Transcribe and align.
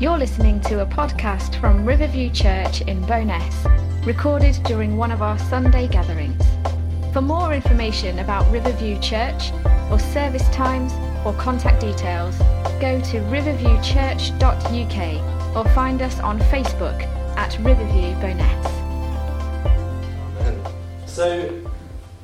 You're 0.00 0.16
listening 0.16 0.60
to 0.60 0.82
a 0.82 0.86
podcast 0.86 1.60
from 1.60 1.84
Riverview 1.84 2.30
Church 2.30 2.82
in 2.82 3.02
Bo'ness, 3.02 4.06
recorded 4.06 4.54
during 4.62 4.96
one 4.96 5.10
of 5.10 5.22
our 5.22 5.36
Sunday 5.36 5.88
gatherings. 5.88 6.40
For 7.12 7.20
more 7.20 7.52
information 7.52 8.20
about 8.20 8.48
Riverview 8.52 9.00
Church, 9.00 9.50
or 9.90 9.98
service 9.98 10.48
times, 10.50 10.92
or 11.26 11.32
contact 11.32 11.80
details, 11.80 12.38
go 12.80 13.00
to 13.10 13.18
riverviewchurch.uk 13.22 15.56
or 15.56 15.68
find 15.74 16.00
us 16.00 16.20
on 16.20 16.38
Facebook 16.42 17.02
at 17.36 17.58
Riverview 17.58 18.14
Bo'ness. 18.22 18.66
So, 21.08 21.60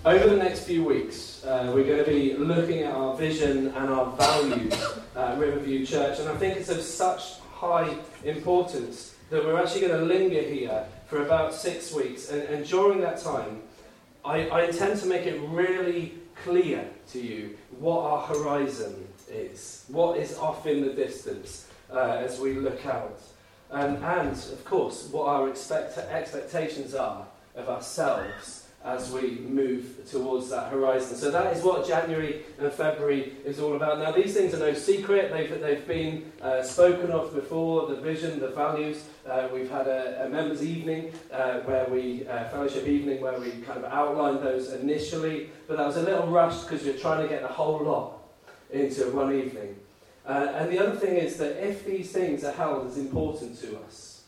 over 0.04 0.28
the 0.28 0.36
next 0.36 0.60
few 0.60 0.84
weeks, 0.84 1.44
uh, 1.44 1.72
we're 1.74 1.82
going 1.82 2.04
to 2.04 2.08
be 2.08 2.36
looking 2.36 2.84
at 2.84 2.94
our 2.94 3.16
vision 3.16 3.66
and 3.66 3.90
our 3.90 4.12
values 4.12 4.72
at 5.16 5.36
Riverview 5.40 5.84
Church, 5.84 6.20
and 6.20 6.28
I 6.28 6.36
think 6.36 6.56
it's 6.56 6.68
of 6.68 6.80
such 6.80 7.40
high 7.54 7.96
importance 8.24 9.14
that 9.30 9.44
we're 9.44 9.60
actually 9.60 9.82
going 9.82 9.98
to 9.98 10.04
linger 10.04 10.42
here 10.42 10.84
for 11.06 11.22
about 11.22 11.54
six 11.54 11.92
weeks. 11.92 12.30
And, 12.30 12.42
and 12.42 12.66
during 12.66 13.00
that 13.00 13.20
time, 13.20 13.62
I, 14.24 14.48
I 14.48 14.64
intend 14.64 15.00
to 15.00 15.06
make 15.06 15.26
it 15.26 15.40
really 15.48 16.14
clear 16.42 16.88
to 17.12 17.20
you 17.20 17.56
what 17.78 18.00
our 18.00 18.26
horizon 18.26 19.06
is, 19.30 19.84
what 19.88 20.18
is 20.18 20.36
off 20.38 20.66
in 20.66 20.82
the 20.82 20.92
distance 20.92 21.68
uh, 21.90 22.18
as 22.20 22.40
we 22.40 22.54
look 22.54 22.84
out. 22.86 23.20
Um, 23.70 23.96
and, 24.04 24.32
of 24.32 24.64
course, 24.64 25.08
what 25.10 25.26
our 25.26 25.48
expect- 25.48 25.98
expectations 25.98 26.94
are 26.94 27.26
of 27.56 27.68
ourselves 27.68 28.63
as 28.84 29.10
we 29.10 29.38
move 29.48 29.98
towards 30.10 30.50
that 30.50 30.70
horizon. 30.70 31.16
So 31.16 31.30
that 31.30 31.56
is 31.56 31.62
what 31.64 31.86
January 31.86 32.42
and 32.58 32.70
February 32.70 33.32
is 33.44 33.58
all 33.58 33.76
about. 33.76 33.98
Now, 33.98 34.12
these 34.12 34.34
things 34.34 34.52
are 34.52 34.58
no 34.58 34.74
secret. 34.74 35.32
They've, 35.32 35.58
they've 35.58 35.88
been 35.88 36.30
uh, 36.42 36.62
spoken 36.62 37.10
of 37.10 37.34
before, 37.34 37.86
the 37.86 37.96
vision, 37.96 38.40
the 38.40 38.48
values. 38.48 39.04
Uh, 39.26 39.48
we've 39.52 39.70
had 39.70 39.86
a, 39.86 40.26
a 40.26 40.28
members' 40.28 40.62
evening, 40.62 41.12
uh, 41.32 41.60
where 41.60 41.86
we, 41.88 42.26
uh, 42.28 42.50
fellowship 42.50 42.86
evening, 42.86 43.22
where 43.22 43.40
we 43.40 43.52
kind 43.62 43.82
of 43.82 43.90
outlined 43.90 44.40
those 44.40 44.70
initially. 44.72 45.48
But 45.66 45.78
that 45.78 45.86
was 45.86 45.96
a 45.96 46.02
little 46.02 46.26
rushed 46.26 46.68
because 46.68 46.84
you're 46.84 46.98
trying 46.98 47.22
to 47.22 47.28
get 47.28 47.40
the 47.40 47.48
whole 47.48 47.82
lot 47.82 48.18
into 48.70 49.10
one 49.12 49.34
evening. 49.34 49.76
Uh, 50.26 50.52
and 50.56 50.70
the 50.70 50.78
other 50.78 50.96
thing 50.96 51.16
is 51.16 51.36
that 51.38 51.66
if 51.66 51.86
these 51.86 52.12
things 52.12 52.44
are 52.44 52.52
held 52.52 52.86
as 52.86 52.98
important 52.98 53.58
to 53.60 53.78
us, 53.78 54.24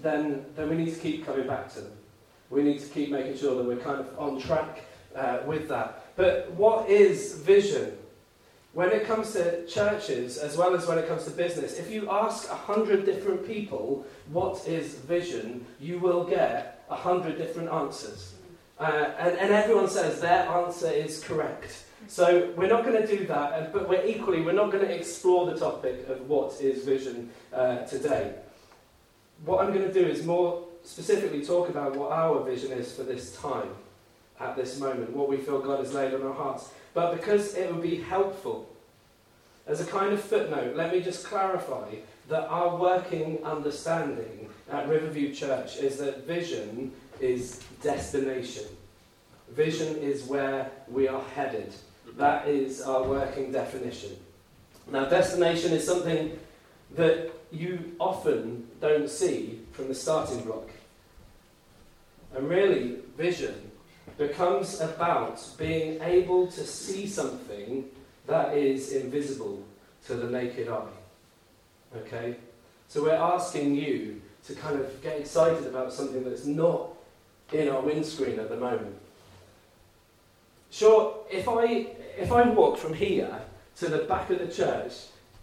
then, 0.00 0.46
then 0.54 0.70
we 0.70 0.76
need 0.76 0.94
to 0.94 1.00
keep 1.00 1.26
coming 1.26 1.46
back 1.46 1.72
to 1.74 1.80
them. 1.80 1.92
We 2.50 2.62
need 2.62 2.80
to 2.80 2.86
keep 2.86 3.10
making 3.10 3.36
sure 3.36 3.56
that 3.56 3.64
we're 3.64 3.76
kind 3.76 4.00
of 4.00 4.18
on 4.18 4.40
track 4.40 4.84
uh, 5.14 5.38
with 5.46 5.68
that. 5.68 6.04
But 6.16 6.50
what 6.52 6.88
is 6.88 7.34
vision? 7.38 7.96
When 8.72 8.90
it 8.90 9.06
comes 9.06 9.32
to 9.32 9.66
churches, 9.66 10.36
as 10.36 10.56
well 10.56 10.74
as 10.74 10.86
when 10.86 10.98
it 10.98 11.08
comes 11.08 11.24
to 11.24 11.30
business, 11.30 11.78
if 11.78 11.90
you 11.90 12.10
ask 12.10 12.50
a 12.50 12.54
hundred 12.54 13.06
different 13.06 13.46
people 13.46 14.04
what 14.30 14.68
is 14.68 14.96
vision, 14.96 15.64
you 15.80 15.98
will 15.98 16.24
get 16.24 16.84
a 16.90 16.96
hundred 16.96 17.38
different 17.38 17.70
answers. 17.70 18.34
Uh, 18.78 19.12
and, 19.18 19.38
and 19.38 19.52
everyone 19.52 19.88
says 19.88 20.20
their 20.20 20.46
answer 20.48 20.90
is 20.90 21.24
correct. 21.24 21.84
So 22.08 22.52
we're 22.56 22.68
not 22.68 22.84
going 22.84 23.00
to 23.00 23.06
do 23.06 23.26
that, 23.26 23.72
but 23.72 23.88
we're 23.88 24.04
equally, 24.04 24.42
we're 24.42 24.52
not 24.52 24.70
going 24.70 24.86
to 24.86 24.94
explore 24.94 25.46
the 25.50 25.58
topic 25.58 26.06
of 26.08 26.28
what 26.28 26.60
is 26.60 26.84
vision 26.84 27.30
uh, 27.52 27.78
today. 27.78 28.34
What 29.44 29.64
I'm 29.64 29.72
going 29.72 29.86
to 29.86 29.92
do 29.92 30.06
is 30.06 30.24
more 30.24 30.65
specifically 30.86 31.44
talk 31.44 31.68
about 31.68 31.96
what 31.96 32.12
our 32.12 32.42
vision 32.42 32.72
is 32.72 32.94
for 32.94 33.02
this 33.02 33.36
time, 33.36 33.68
at 34.40 34.56
this 34.56 34.78
moment, 34.78 35.10
what 35.10 35.28
we 35.28 35.36
feel 35.36 35.60
God 35.60 35.80
has 35.80 35.92
laid 35.92 36.14
on 36.14 36.22
our 36.22 36.32
hearts. 36.32 36.70
But 36.94 37.14
because 37.16 37.54
it 37.54 37.72
would 37.72 37.82
be 37.82 38.00
helpful, 38.00 38.68
as 39.66 39.80
a 39.80 39.86
kind 39.86 40.12
of 40.12 40.22
footnote, 40.22 40.76
let 40.76 40.92
me 40.92 41.00
just 41.00 41.26
clarify 41.26 41.96
that 42.28 42.46
our 42.48 42.76
working 42.76 43.42
understanding 43.44 44.48
at 44.70 44.88
Riverview 44.88 45.34
Church 45.34 45.76
is 45.76 45.98
that 45.98 46.26
vision 46.26 46.92
is 47.20 47.60
destination. 47.82 48.64
Vision 49.50 49.96
is 49.96 50.24
where 50.24 50.70
we 50.88 51.08
are 51.08 51.22
headed. 51.34 51.72
That 52.16 52.48
is 52.48 52.80
our 52.80 53.02
working 53.02 53.52
definition. 53.52 54.16
Now, 54.90 55.06
destination 55.06 55.72
is 55.72 55.84
something 55.84 56.38
that 56.94 57.32
you 57.50 57.96
often 57.98 58.68
don't 58.80 59.10
see 59.10 59.60
from 59.72 59.88
the 59.88 59.94
starting 59.94 60.42
block. 60.42 60.68
And 62.36 62.50
really, 62.50 62.96
vision 63.16 63.70
becomes 64.18 64.80
about 64.80 65.42
being 65.56 66.00
able 66.02 66.46
to 66.48 66.64
see 66.64 67.06
something 67.06 67.88
that 68.26 68.56
is 68.56 68.92
invisible 68.92 69.62
to 70.06 70.14
the 70.14 70.28
naked 70.28 70.68
eye. 70.68 70.96
Okay? 71.96 72.36
So 72.88 73.02
we're 73.02 73.14
asking 73.14 73.74
you 73.74 74.20
to 74.46 74.54
kind 74.54 74.78
of 74.78 75.02
get 75.02 75.18
excited 75.18 75.66
about 75.66 75.92
something 75.92 76.24
that's 76.24 76.44
not 76.44 76.90
in 77.52 77.68
our 77.68 77.80
windscreen 77.80 78.38
at 78.38 78.50
the 78.50 78.56
moment. 78.56 78.96
Sure, 80.70 81.16
if 81.30 81.48
I 81.48 81.86
if 82.18 82.32
I 82.32 82.48
walk 82.48 82.76
from 82.76 82.92
here 82.92 83.40
to 83.76 83.88
the 83.88 83.98
back 83.98 84.30
of 84.30 84.38
the 84.40 84.48
church 84.48 84.92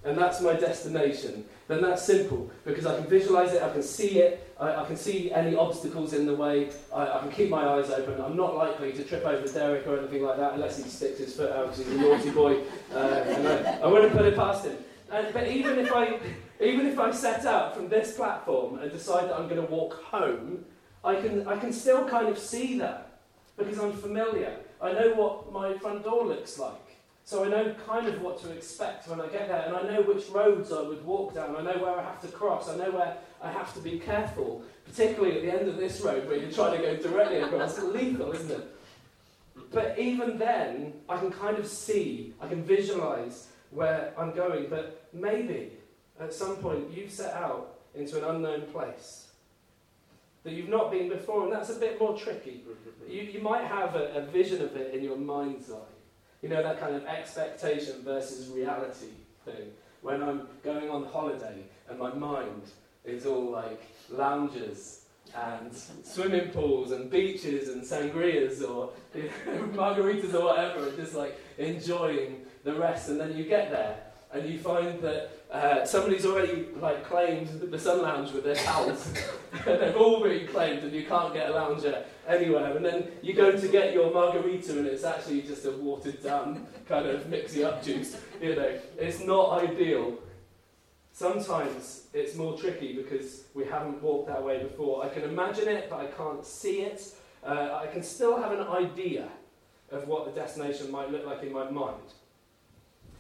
and 0.06 0.18
that's 0.18 0.42
my 0.42 0.54
destination, 0.54 1.46
then 1.68 1.82
that's 1.82 2.04
simple 2.04 2.52
because 2.66 2.86
I 2.86 2.96
can 2.98 3.08
visualize 3.08 3.54
it, 3.54 3.62
I 3.62 3.72
can 3.72 3.84
see 3.84 4.20
it, 4.20 4.54
I, 4.60 4.84
I 4.84 4.86
can 4.86 4.98
see 4.98 5.32
any 5.32 5.56
obstacles 5.56 6.14
in 6.14 6.26
the 6.26 6.36
way, 6.36 6.70
I, 6.94 7.18
I, 7.18 7.20
can 7.20 7.32
keep 7.32 7.50
my 7.50 7.66
eyes 7.66 7.90
open. 7.90 8.22
I'm 8.22 8.36
not 8.36 8.56
likely 8.56 8.92
to 8.94 9.04
trip 9.04 9.26
over 9.26 9.48
Derek 9.48 9.88
or 9.88 10.00
anything 10.00 10.24
like 10.24 10.38
that 10.38 10.54
unless 10.54 10.82
he 10.82 10.90
sticks 10.90 11.20
his 11.20 11.36
foot 11.36 11.52
out 11.52 11.72
because 11.72 11.86
he's 11.86 11.96
a 11.96 12.02
naughty 12.02 12.32
boy. 12.32 12.62
Uh, 12.94 12.98
and 12.98 13.48
I, 13.48 13.80
I 13.82 13.88
wouldn't 13.88 14.14
put 14.14 14.26
it 14.26 14.36
past 14.36 14.66
him. 14.66 14.78
And, 15.12 15.34
but 15.34 15.48
even 15.48 15.80
if, 15.80 15.92
I, 15.92 16.20
even 16.60 16.88
if 16.88 17.00
I 17.00 17.12
set 17.12 17.46
out 17.46 17.76
from 17.76 17.88
this 17.88 18.16
platform 18.16 18.80
and 18.80 18.92
decide 18.92 19.30
that 19.30 19.36
I'm 19.36 19.48
going 19.48 19.66
to 19.66 19.72
walk 19.72 20.02
home, 20.04 20.66
I 21.04 21.16
can, 21.16 21.48
I 21.48 21.58
can 21.58 21.72
still 21.72 22.08
kind 22.08 22.28
of 22.28 22.38
see 22.38 22.78
that 22.80 23.20
because 23.58 23.80
I'm 23.80 23.94
familiar. 23.94 24.56
I 24.82 24.94
know 24.94 25.14
what 25.14 25.52
my 25.52 25.78
front 25.78 26.04
door 26.04 26.26
looks 26.26 26.58
like. 26.60 26.74
So 27.26 27.46
I 27.46 27.48
know 27.48 27.74
kind 27.88 28.08
of 28.08 28.22
what 28.22 28.42
to 28.44 28.52
expect 28.52 29.08
when 29.08 29.22
I 29.22 29.28
get 29.28 29.48
there, 29.48 29.64
and 29.66 29.76
I 29.76 29.84
know 29.84 30.02
which 30.02 30.28
roads 30.30 30.72
I 30.74 30.82
would 30.82 31.04
walk 31.06 31.34
down. 31.34 31.56
I 31.56 31.62
know 31.62 31.82
where 31.82 31.98
I 31.98 32.04
have 32.04 32.22
to 32.22 32.28
cross. 32.28 32.70
I 32.70 32.76
know 32.76 32.92
where 32.92 33.18
I 33.42 33.50
have 33.50 33.74
to 33.76 33.80
be 33.80 33.98
careful, 33.98 34.62
particularly 34.86 35.38
at 35.38 35.44
the 35.44 35.60
end 35.60 35.70
of 35.70 35.78
this 35.78 36.02
road 36.02 36.28
where 36.28 36.38
you're 36.38 36.52
trying 36.52 36.78
to 36.78 36.84
go 36.84 36.96
directly 36.98 37.38
across. 37.38 37.78
It's 37.78 37.88
lethal, 37.88 38.34
isn't 38.34 38.52
it? 38.52 38.76
But 39.72 39.98
even 39.98 40.38
then, 40.38 40.94
I 41.08 41.18
can 41.18 41.32
kind 41.32 41.58
of 41.58 41.66
see, 41.66 42.34
I 42.42 42.48
can 42.48 42.64
visualize 42.64 43.48
where 43.72 44.14
I'm 44.18 44.34
going. 44.34 44.68
But 44.70 45.08
maybe 45.14 45.72
at 46.20 46.34
some 46.34 46.58
point 46.58 46.92
you've 46.92 47.12
set 47.12 47.34
out 47.34 47.80
into 47.96 48.18
an 48.18 48.36
unknown 48.36 48.64
place 48.74 49.28
that 50.44 50.52
you've 50.52 50.70
not 50.70 50.92
been 50.92 51.08
before, 51.08 51.46
and 51.46 51.54
that's 51.54 51.70
a 51.70 51.80
bit 51.80 52.00
more 52.00 52.18
tricky. 52.18 52.64
Mm-hmm. 52.68 53.12
You, 53.12 53.22
you 53.22 53.42
might 53.42 53.64
have 53.64 53.96
a, 53.96 54.14
a 54.16 54.22
vision 54.26 54.62
of 54.62 54.76
it 54.76 54.94
in 54.94 55.02
your 55.02 55.16
mind's 55.16 55.72
eye. 55.72 55.93
You 56.44 56.50
know, 56.50 56.62
that 56.62 56.78
kind 56.78 56.94
of 56.94 57.06
expectation 57.06 58.04
versus 58.04 58.50
reality 58.50 59.14
thing. 59.46 59.72
When 60.02 60.22
I'm 60.22 60.42
going 60.62 60.90
on 60.90 61.06
holiday 61.06 61.64
and 61.90 61.98
my 61.98 62.14
mind 62.14 62.64
is 63.06 63.26
all 63.26 63.50
like 63.50 63.82
lounges 64.10 65.06
and 65.34 65.74
swimming 66.04 66.50
pools 66.50 66.92
and 66.92 67.10
beaches 67.10 67.70
and 67.70 67.82
sangrias 67.82 68.62
or 68.62 68.92
you 69.16 69.24
know, 69.48 69.70
margaritas 69.74 70.34
or 70.34 70.44
whatever, 70.44 70.90
and 70.90 70.98
just 70.98 71.16
like 71.16 71.40
enjoying 71.58 72.46
the 72.66 72.74
rest. 72.74 73.08
And 73.08 73.22
then 73.22 73.38
you 73.38 73.46
get 73.46 73.72
there 73.72 74.02
and 74.34 74.50
you 74.50 74.60
find 74.60 75.02
that 75.02 75.32
uh, 75.50 75.86
somebody's 75.86 76.26
already 76.26 76.68
like 76.82 77.06
claimed 77.06 77.48
the 77.48 77.80
sun 77.80 78.02
lounge 78.02 78.34
with 78.34 78.44
their 78.44 78.56
pals. 78.56 79.14
They've 79.66 79.96
all 79.96 80.22
been 80.22 80.46
claimed, 80.48 80.84
and 80.84 80.92
you 80.92 81.06
can't 81.06 81.34
get 81.34 81.50
a 81.52 81.54
lounger 81.54 82.04
anywhere. 82.28 82.76
And 82.76 82.86
then 82.86 83.08
you 83.22 83.34
go 83.34 83.52
to 83.52 83.68
get 83.68 83.94
your 83.94 84.12
margarita, 84.14 84.78
and 84.78 84.88
it's 84.88 85.04
actually 85.04 85.42
just 85.42 85.66
a 85.66 85.72
watered 85.72 86.22
down 86.24 86.68
kind 86.88 87.06
of 87.08 87.26
mixy 87.26 87.64
up 87.64 87.84
juice. 87.84 88.18
You 88.42 88.56
know, 88.56 88.80
it's 88.98 89.20
not 89.22 89.64
ideal. 89.64 90.18
Sometimes 91.12 92.08
it's 92.14 92.36
more 92.36 92.58
tricky 92.58 92.94
because 92.94 93.44
we 93.54 93.66
haven't 93.66 94.02
walked 94.02 94.28
that 94.28 94.44
way 94.44 94.64
before. 94.64 95.06
I 95.06 95.10
can 95.10 95.24
imagine 95.24 95.68
it, 95.68 95.90
but 95.90 96.00
I 96.00 96.08
can't 96.08 96.46
see 96.46 96.82
it. 96.82 97.14
Uh, 97.46 97.80
I 97.84 97.88
can 97.88 98.02
still 98.02 98.42
have 98.42 98.52
an 98.52 98.68
idea 98.68 99.28
of 99.92 100.08
what 100.08 100.26
the 100.26 100.32
destination 100.32 100.90
might 100.92 101.12
look 101.12 101.26
like 101.26 101.44
in 101.44 101.52
my 101.52 101.70
mind. 101.70 102.02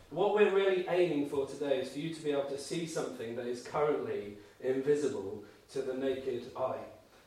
What 0.09 0.35
we're 0.35 0.53
really 0.53 0.85
aiming 0.89 1.27
for 1.27 1.45
today 1.45 1.79
is 1.81 1.91
for 1.91 1.99
you 1.99 2.13
to 2.13 2.21
be 2.21 2.31
able 2.31 2.45
to 2.45 2.57
see 2.57 2.85
something 2.85 3.35
that 3.35 3.47
is 3.47 3.63
currently 3.63 4.37
invisible 4.61 5.43
to 5.71 5.81
the 5.81 5.93
naked 5.93 6.51
eye. 6.55 6.77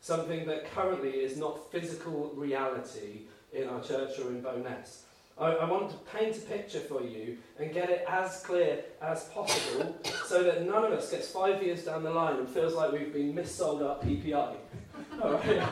Something 0.06 0.46
that 0.46 0.72
currently 0.72 1.10
is 1.10 1.36
not 1.36 1.72
physical 1.72 2.30
reality 2.36 3.22
in 3.52 3.68
our 3.68 3.82
church 3.82 4.20
or 4.20 4.28
in 4.28 4.40
Bo'ness. 4.40 5.00
I, 5.36 5.46
I 5.46 5.68
want 5.68 5.90
to 5.90 5.96
paint 6.16 6.36
a 6.36 6.40
picture 6.42 6.78
for 6.78 7.02
you 7.02 7.38
and 7.58 7.74
get 7.74 7.90
it 7.90 8.04
as 8.08 8.40
clear 8.46 8.84
as 9.02 9.24
possible 9.24 9.96
so 10.26 10.44
that 10.44 10.64
none 10.64 10.84
of 10.84 10.92
us 10.92 11.10
gets 11.10 11.28
five 11.28 11.60
years 11.60 11.86
down 11.86 12.04
the 12.04 12.12
line 12.12 12.36
and 12.36 12.48
feels 12.48 12.74
like 12.74 12.92
we've 12.92 13.12
been 13.12 13.34
missold 13.34 13.84
our 13.84 13.96
PPI. 13.96 14.54
All 15.20 15.32
right. 15.32 15.68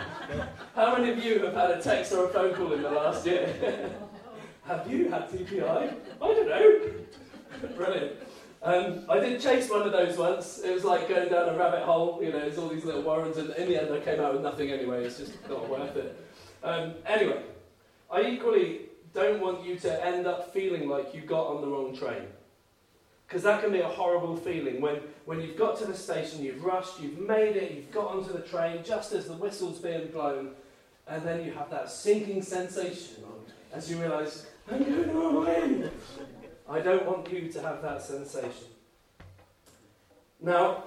How 0.74 0.96
many 0.98 1.12
of 1.12 1.24
you 1.24 1.38
have 1.44 1.54
had 1.54 1.70
a 1.70 1.80
text 1.80 2.12
or 2.12 2.24
a 2.24 2.28
phone 2.28 2.54
call 2.54 2.72
in 2.72 2.82
the 2.82 2.90
last 2.90 3.24
year? 3.24 3.94
have 4.66 4.90
you 4.90 5.10
had 5.10 5.30
PPI? 5.30 5.94
I 6.20 6.26
don't 6.26 6.48
know. 6.48 7.68
Brilliant. 7.76 8.14
Um, 8.64 9.04
I 9.10 9.20
did 9.20 9.40
chase 9.40 9.68
one 9.68 9.82
of 9.82 9.92
those 9.92 10.16
once. 10.16 10.60
It 10.60 10.72
was 10.72 10.84
like 10.84 11.06
going 11.06 11.28
down 11.28 11.50
a 11.50 11.56
rabbit 11.56 11.82
hole. 11.82 12.18
You 12.22 12.32
know, 12.32 12.40
there's 12.40 12.56
all 12.56 12.68
these 12.68 12.84
little 12.84 13.02
warrens, 13.02 13.36
and 13.36 13.50
in 13.50 13.68
the 13.68 13.80
end, 13.80 13.92
I 13.92 14.00
came 14.00 14.20
out 14.20 14.32
with 14.32 14.42
nothing 14.42 14.70
anyway. 14.70 15.04
It's 15.04 15.18
just 15.18 15.32
not 15.48 15.68
worth 15.68 15.94
it. 15.96 16.18
Um, 16.62 16.94
anyway, 17.04 17.42
I 18.10 18.22
equally 18.22 18.80
don't 19.12 19.42
want 19.42 19.64
you 19.64 19.76
to 19.80 20.04
end 20.04 20.26
up 20.26 20.52
feeling 20.54 20.88
like 20.88 21.14
you 21.14 21.20
got 21.20 21.46
on 21.48 21.60
the 21.60 21.66
wrong 21.66 21.94
train. 21.94 22.22
Because 23.28 23.42
that 23.42 23.62
can 23.62 23.70
be 23.70 23.80
a 23.80 23.88
horrible 23.88 24.36
feeling 24.36 24.80
when, 24.80 24.96
when 25.26 25.40
you've 25.40 25.56
got 25.56 25.78
to 25.78 25.84
the 25.84 25.94
station, 25.94 26.42
you've 26.42 26.64
rushed, 26.64 27.00
you've 27.00 27.18
made 27.18 27.56
it, 27.56 27.72
you've 27.72 27.90
got 27.90 28.08
onto 28.08 28.32
the 28.32 28.40
train 28.40 28.82
just 28.82 29.12
as 29.12 29.26
the 29.26 29.34
whistle's 29.34 29.78
being 29.78 30.08
blown, 30.08 30.50
and 31.06 31.22
then 31.22 31.44
you 31.44 31.52
have 31.52 31.70
that 31.70 31.90
sinking 31.90 32.42
sensation 32.42 33.24
as 33.74 33.90
you 33.90 34.00
realise, 34.00 34.46
I'm 34.70 34.84
going 34.84 35.08
the 35.08 35.14
wrong 35.14 35.44
way. 35.44 35.90
I 36.68 36.80
don't 36.80 37.04
want 37.04 37.30
you 37.30 37.48
to 37.48 37.60
have 37.60 37.82
that 37.82 38.02
sensation. 38.02 38.68
Now, 40.40 40.84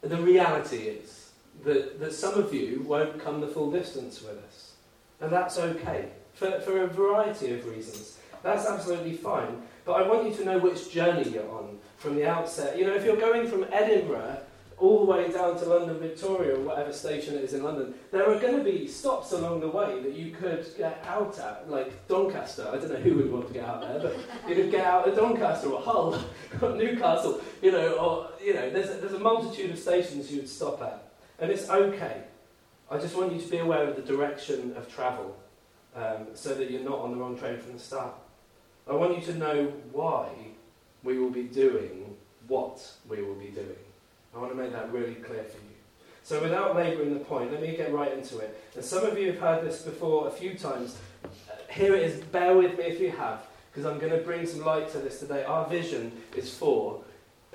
the 0.00 0.16
reality 0.16 0.78
is 0.78 1.30
that, 1.64 2.00
that 2.00 2.12
some 2.12 2.34
of 2.34 2.52
you 2.54 2.84
won't 2.86 3.22
come 3.22 3.40
the 3.40 3.46
full 3.46 3.70
distance 3.70 4.22
with 4.22 4.38
us. 4.44 4.72
And 5.20 5.30
that's 5.30 5.58
okay, 5.58 6.08
for, 6.34 6.50
for 6.60 6.82
a 6.82 6.86
variety 6.86 7.52
of 7.52 7.66
reasons. 7.66 8.18
That's 8.42 8.66
absolutely 8.66 9.14
fine. 9.14 9.62
But 9.84 9.92
I 9.92 10.08
want 10.08 10.28
you 10.28 10.34
to 10.36 10.44
know 10.44 10.58
which 10.58 10.90
journey 10.90 11.28
you're 11.30 11.50
on 11.50 11.78
from 11.98 12.16
the 12.16 12.26
outset. 12.26 12.76
You 12.76 12.86
know, 12.86 12.94
if 12.94 13.04
you're 13.04 13.16
going 13.16 13.48
from 13.48 13.66
Edinburgh 13.72 14.38
all 14.82 15.06
the 15.06 15.12
way 15.12 15.30
down 15.30 15.56
to 15.56 15.64
London 15.64 15.96
Victoria 16.00 16.56
or 16.56 16.60
whatever 16.60 16.92
station 16.92 17.36
it 17.36 17.44
is 17.44 17.54
in 17.54 17.62
London, 17.62 17.94
there 18.10 18.28
are 18.28 18.38
going 18.40 18.56
to 18.56 18.64
be 18.64 18.88
stops 18.88 19.30
along 19.30 19.60
the 19.60 19.68
way 19.68 20.02
that 20.02 20.14
you 20.14 20.32
could 20.32 20.66
get 20.76 21.04
out 21.06 21.38
at, 21.38 21.70
like 21.70 22.08
Doncaster. 22.08 22.66
I 22.68 22.78
don't 22.78 22.90
know 22.90 22.96
who 22.96 23.14
would 23.14 23.30
want 23.30 23.46
to 23.46 23.54
get 23.54 23.64
out 23.64 23.80
there, 23.80 24.00
but 24.00 24.18
you 24.48 24.56
could 24.56 24.72
get 24.72 24.84
out 24.84 25.06
at 25.06 25.14
Doncaster 25.14 25.70
or 25.70 25.80
Hull 25.80 26.20
or 26.60 26.74
Newcastle, 26.74 27.40
you 27.62 27.70
know, 27.70 27.92
or, 27.92 28.30
you 28.44 28.54
know, 28.54 28.70
there's 28.70 28.90
a, 28.90 28.94
there's 28.94 29.12
a 29.12 29.20
multitude 29.20 29.70
of 29.70 29.78
stations 29.78 30.32
you 30.32 30.38
would 30.38 30.48
stop 30.48 30.82
at. 30.82 31.12
And 31.38 31.52
it's 31.52 31.70
okay. 31.70 32.24
I 32.90 32.98
just 32.98 33.16
want 33.16 33.32
you 33.32 33.40
to 33.40 33.48
be 33.48 33.58
aware 33.58 33.88
of 33.88 33.94
the 33.94 34.02
direction 34.02 34.74
of 34.76 34.92
travel 34.92 35.36
um, 35.94 36.26
so 36.34 36.54
that 36.54 36.72
you're 36.72 36.82
not 36.82 36.98
on 36.98 37.12
the 37.12 37.18
wrong 37.18 37.38
train 37.38 37.56
from 37.58 37.74
the 37.74 37.78
start. 37.78 38.14
I 38.90 38.94
want 38.94 39.16
you 39.16 39.24
to 39.32 39.38
know 39.38 39.72
why 39.92 40.28
we 41.04 41.20
will 41.20 41.30
be 41.30 41.44
doing 41.44 42.16
what 42.48 42.84
we 43.08 43.22
will 43.22 43.36
be 43.36 43.48
doing. 43.48 43.76
I 44.34 44.38
want 44.38 44.50
to 44.50 44.56
make 44.56 44.72
that 44.72 44.92
really 44.92 45.14
clear 45.14 45.42
for 45.44 45.58
you. 45.58 45.72
So, 46.24 46.40
without 46.40 46.76
labouring 46.76 47.14
the 47.14 47.24
point, 47.24 47.52
let 47.52 47.60
me 47.60 47.76
get 47.76 47.92
right 47.92 48.12
into 48.12 48.38
it. 48.38 48.58
And 48.74 48.84
some 48.84 49.04
of 49.04 49.18
you 49.18 49.32
have 49.32 49.40
heard 49.40 49.64
this 49.64 49.82
before 49.82 50.28
a 50.28 50.30
few 50.30 50.54
times. 50.54 50.96
Here 51.68 51.94
it 51.94 52.02
is, 52.02 52.22
bear 52.24 52.56
with 52.56 52.78
me 52.78 52.84
if 52.84 53.00
you 53.00 53.10
have, 53.10 53.46
because 53.70 53.90
I'm 53.90 53.98
going 53.98 54.12
to 54.12 54.18
bring 54.18 54.46
some 54.46 54.64
light 54.64 54.90
to 54.92 54.98
this 54.98 55.20
today. 55.20 55.44
Our 55.44 55.66
vision 55.66 56.12
is 56.36 56.54
for 56.54 57.02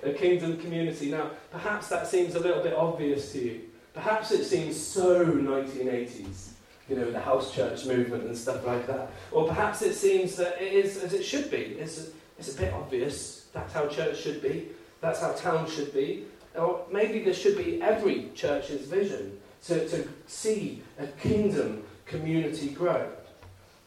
a 0.03 0.12
kingdom 0.12 0.57
community. 0.57 1.09
Now, 1.09 1.31
perhaps 1.51 1.88
that 1.89 2.07
seems 2.07 2.35
a 2.35 2.39
little 2.39 2.62
bit 2.62 2.74
obvious 2.74 3.31
to 3.33 3.39
you. 3.39 3.62
Perhaps 3.94 4.31
it 4.31 4.44
seems 4.44 4.80
so 4.80 5.25
1980s, 5.25 6.50
you 6.89 6.95
know, 6.95 7.09
the 7.09 7.19
house 7.19 7.53
church 7.53 7.85
movement 7.85 8.25
and 8.25 8.38
stuff 8.38 8.65
like 8.65 8.85
that. 8.88 9.09
Or 9.31 9.47
perhaps 9.47 9.81
it 9.81 9.95
seems 9.95 10.35
that 10.35 10.62
it 10.62 10.73
is 10.73 11.03
as 11.03 11.13
it 11.13 11.23
should 11.23 11.50
be. 11.50 11.77
It's, 11.80 12.09
it's 12.38 12.56
a 12.56 12.59
bit 12.59 12.73
obvious. 12.73 13.47
That's 13.53 13.73
how 13.73 13.88
church 13.88 14.21
should 14.21 14.41
be. 14.41 14.68
That's 15.01 15.21
how 15.21 15.31
town 15.33 15.69
should 15.69 15.94
be. 15.94 16.25
Or 16.55 16.85
maybe 16.91 17.23
this 17.23 17.38
should 17.38 17.57
be 17.57 17.81
every 17.81 18.29
church's 18.33 18.88
vision 18.88 19.39
to, 19.65 19.88
to 19.89 20.07
see 20.27 20.81
a 20.99 21.07
kingdom 21.07 21.83
community 22.05 22.69
grow. 22.69 23.09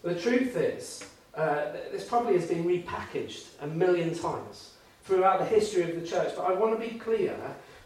The 0.02 0.14
truth 0.14 0.56
is, 0.56 1.04
uh, 1.34 1.72
this 1.92 2.04
probably 2.04 2.34
has 2.34 2.46
been 2.46 2.64
repackaged 2.64 3.46
a 3.60 3.66
million 3.66 4.14
times 4.14 4.72
throughout 5.04 5.38
the 5.38 5.44
history 5.44 5.82
of 5.82 6.00
the 6.00 6.06
church, 6.06 6.32
but 6.36 6.42
I 6.42 6.52
want 6.52 6.78
to 6.80 6.88
be 6.88 6.98
clear 6.98 7.36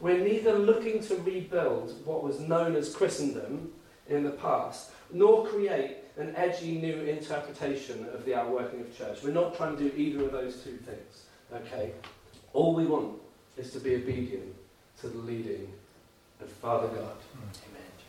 we're 0.01 0.19
neither 0.19 0.59
looking 0.59 1.03
to 1.05 1.17
rebuild 1.17 2.05
what 2.05 2.23
was 2.23 2.41
known 2.41 2.77
as 2.77 2.95
Christendom 2.95 3.73
in 4.09 4.23
the 4.23 4.31
past, 4.31 4.91
nor 5.13 5.47
create 5.47 5.97
an 6.17 6.35
edgy 6.37 6.79
new 6.79 7.03
interpretation 7.03 8.07
of 8.13 8.25
the 8.25 8.35
outworking 8.35 8.81
of 8.81 8.97
church. 8.97 9.23
We're 9.23 9.33
not 9.33 9.57
trying 9.57 9.77
to 9.77 9.89
do 9.89 9.97
either 9.97 10.25
of 10.25 10.33
those 10.33 10.63
two 10.63 10.77
things. 10.77 11.25
Okay? 11.53 11.93
All 12.53 12.75
we 12.75 12.87
want 12.87 13.19
is 13.57 13.71
to 13.73 13.81
be 13.81 13.95
obedient 13.95 14.55
to 15.05 15.11
the 15.11 15.19
leading 15.19 15.71
of 16.41 16.49
Father 16.49 16.89
God 16.89 17.17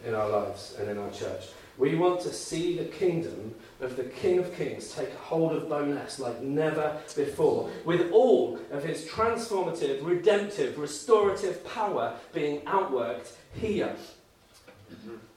in 0.06 0.16
our 0.16 0.30
lives 0.30 0.78
and 0.80 0.90
in 0.90 0.98
our 0.98 1.12
church. 1.12 1.48
We 1.78 1.96
want 1.96 2.22
to 2.22 2.32
see 2.32 2.78
the 2.78 2.86
kingdom 2.86 3.54
of 3.82 3.98
the 3.98 4.06
King 4.06 4.40
of 4.40 4.56
Kings 4.56 4.94
take 4.94 5.14
hold 5.16 5.52
of 5.52 5.64
Bo'ness 5.64 6.20
like 6.20 6.42
never 6.42 6.98
before, 7.14 7.70
with 7.84 8.12
all 8.14 8.58
of 8.72 8.86
his 8.86 9.04
transformative, 9.04 10.06
redemptive, 10.06 10.78
restorative 10.78 11.66
power 11.66 12.16
being 12.34 12.62
outworked 12.62 13.34
here. 13.54 13.94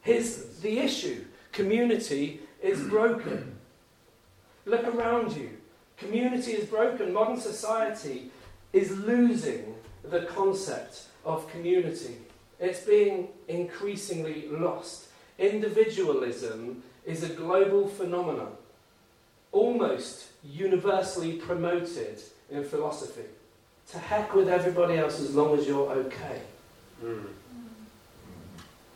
His, 0.03 0.61
the 0.61 0.79
issue, 0.79 1.25
community, 1.51 2.39
is 2.63 2.81
broken. 2.83 3.57
Look 4.65 4.85
around 4.85 5.37
you. 5.37 5.51
Community 5.97 6.53
is 6.53 6.69
broken. 6.69 7.13
Modern 7.13 7.41
society 7.41 8.31
is 8.73 8.97
losing 8.99 9.75
the 10.03 10.23
concept 10.23 11.05
of 11.25 11.51
community. 11.51 12.17
It's 12.61 12.81
being 12.85 13.29
increasingly 13.47 14.49
lost. 14.49 15.09
Individualism 15.39 16.83
is 17.07 17.23
a 17.23 17.29
global 17.29 17.89
phenomenon, 17.89 18.53
almost 19.53 20.27
universally 20.45 21.35
promoted 21.35 22.21
in 22.51 22.65
philosophy. 22.65 23.23
To 23.93 23.99
heck 23.99 24.35
with 24.35 24.49
everybody 24.49 24.99
else 24.99 25.21
as 25.21 25.35
long 25.35 25.59
as 25.59 25.67
you're 25.67 25.91
okay. 25.91 26.43
Mm. 27.03 27.25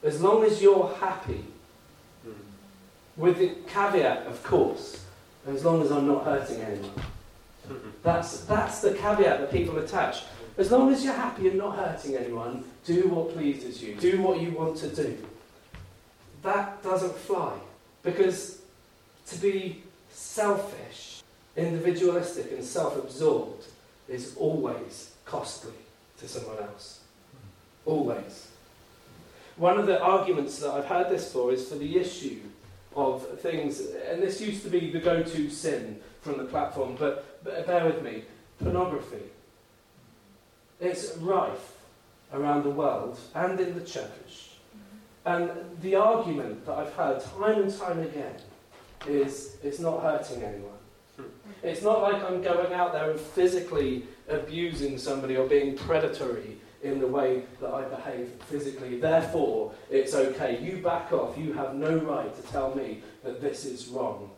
As 0.02 0.20
long 0.20 0.44
as 0.44 0.60
you're 0.60 0.94
happy. 1.00 1.44
Mm. 2.26 2.34
With 3.16 3.38
the 3.38 3.54
caveat, 3.68 4.26
of 4.26 4.42
course, 4.42 5.04
as 5.46 5.64
long 5.64 5.82
as 5.82 5.90
I'm 5.90 6.06
not 6.06 6.24
hurting 6.24 6.60
anyone. 6.60 6.90
That's, 8.02 8.40
that's 8.44 8.80
the 8.80 8.94
caveat 8.94 9.40
that 9.40 9.50
people 9.50 9.78
attach. 9.78 10.22
As 10.58 10.70
long 10.70 10.92
as 10.92 11.04
you're 11.04 11.14
happy 11.14 11.48
and 11.48 11.58
not 11.58 11.76
hurting 11.76 12.16
anyone, 12.16 12.64
do 12.84 13.08
what 13.08 13.34
pleases 13.34 13.82
you. 13.82 13.94
Do 13.94 14.20
what 14.20 14.40
you 14.40 14.50
want 14.52 14.76
to 14.78 14.88
do. 14.88 15.16
That 16.42 16.82
doesn't 16.82 17.16
fly. 17.16 17.54
Because 18.02 18.60
to 19.28 19.38
be 19.38 19.82
selfish, 20.10 21.22
individualistic, 21.56 22.52
and 22.52 22.64
self 22.64 22.96
absorbed 22.96 23.66
is 24.08 24.36
always 24.36 25.12
costly 25.24 25.72
to 26.18 26.28
someone 26.28 26.58
else. 26.58 27.00
Always. 27.86 28.48
One 29.56 29.78
of 29.78 29.86
the 29.86 30.00
arguments 30.00 30.58
that 30.58 30.70
I've 30.70 30.86
heard 30.86 31.10
this 31.10 31.32
for 31.32 31.52
is 31.52 31.68
for 31.68 31.76
the 31.76 31.98
issue 31.98 32.40
of 32.96 33.40
things, 33.40 33.80
and 33.80 34.22
this 34.22 34.40
used 34.40 34.62
to 34.64 34.70
be 34.70 34.90
the 34.90 35.00
go 35.00 35.22
to 35.22 35.50
sin 35.50 36.00
from 36.20 36.38
the 36.38 36.44
platform, 36.44 36.96
but, 36.98 37.31
but 37.31 37.31
bear 37.44 37.86
with 37.86 38.02
me 38.02 38.24
pornography. 38.58 39.24
It's 40.80 41.16
rife 41.18 41.76
around 42.32 42.64
the 42.64 42.70
world 42.70 43.18
and 43.34 43.58
in 43.60 43.74
the 43.78 43.84
church. 43.84 44.50
And 45.24 45.50
the 45.80 45.94
argument 45.94 46.66
that 46.66 46.78
I've 46.78 46.92
heard 46.94 47.22
time 47.38 47.62
and 47.62 47.78
time 47.78 48.00
again 48.00 48.34
is 49.06 49.56
it's 49.62 49.78
not 49.78 50.02
hurting 50.02 50.42
anyone. 50.42 50.70
Hmm. 51.16 51.22
It's 51.62 51.82
not 51.82 52.02
like 52.02 52.22
I'm 52.24 52.42
going 52.42 52.72
out 52.72 52.92
there 52.92 53.10
and 53.10 53.20
physically 53.20 54.04
abusing 54.28 54.98
somebody 54.98 55.36
or 55.36 55.46
being 55.46 55.76
predatory 55.76 56.58
in 56.82 56.98
the 56.98 57.06
way 57.06 57.44
that 57.60 57.72
I 57.72 57.84
behave 57.84 58.30
physically. 58.48 58.98
Therefore, 58.98 59.72
it's 59.88 60.14
okay. 60.14 60.60
You 60.60 60.78
back 60.78 61.12
off. 61.12 61.38
You 61.38 61.52
have 61.52 61.74
no 61.74 61.96
right 61.98 62.34
to 62.34 62.42
tell 62.50 62.74
me 62.74 63.02
that 63.22 63.40
this 63.40 63.64
is 63.64 63.86
wrong. 63.86 64.30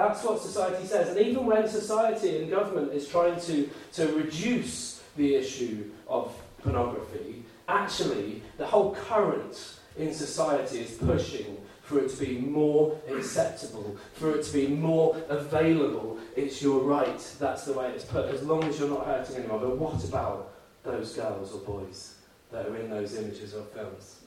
That's 0.00 0.24
what 0.24 0.40
society 0.40 0.86
says. 0.86 1.10
And 1.10 1.18
even 1.26 1.44
when 1.44 1.68
society 1.68 2.38
and 2.38 2.50
government 2.50 2.94
is 2.94 3.06
trying 3.06 3.38
to, 3.42 3.68
to 3.92 4.06
reduce 4.16 5.02
the 5.14 5.34
issue 5.34 5.90
of 6.08 6.34
pornography, 6.62 7.44
actually, 7.68 8.42
the 8.56 8.66
whole 8.66 8.94
current 8.94 9.74
in 9.98 10.14
society 10.14 10.78
is 10.78 10.92
pushing 10.92 11.58
for 11.82 11.98
it 11.98 12.08
to 12.08 12.24
be 12.24 12.38
more 12.38 12.98
acceptable, 13.10 13.94
for 14.14 14.34
it 14.36 14.42
to 14.44 14.52
be 14.54 14.68
more 14.68 15.22
available. 15.28 16.16
It's 16.34 16.62
your 16.62 16.80
right. 16.80 17.20
That's 17.38 17.66
the 17.66 17.74
way 17.74 17.90
it's 17.90 18.06
put, 18.06 18.34
as 18.34 18.42
long 18.42 18.64
as 18.64 18.78
you're 18.78 18.88
not 18.88 19.04
hurting 19.04 19.36
anyone. 19.36 19.60
But 19.60 19.76
what 19.76 20.02
about 20.02 20.54
those 20.82 21.12
girls 21.12 21.52
or 21.52 21.58
boys 21.58 22.14
that 22.50 22.66
are 22.66 22.76
in 22.76 22.88
those 22.88 23.18
images 23.18 23.52
or 23.52 23.64
films? 23.64 24.19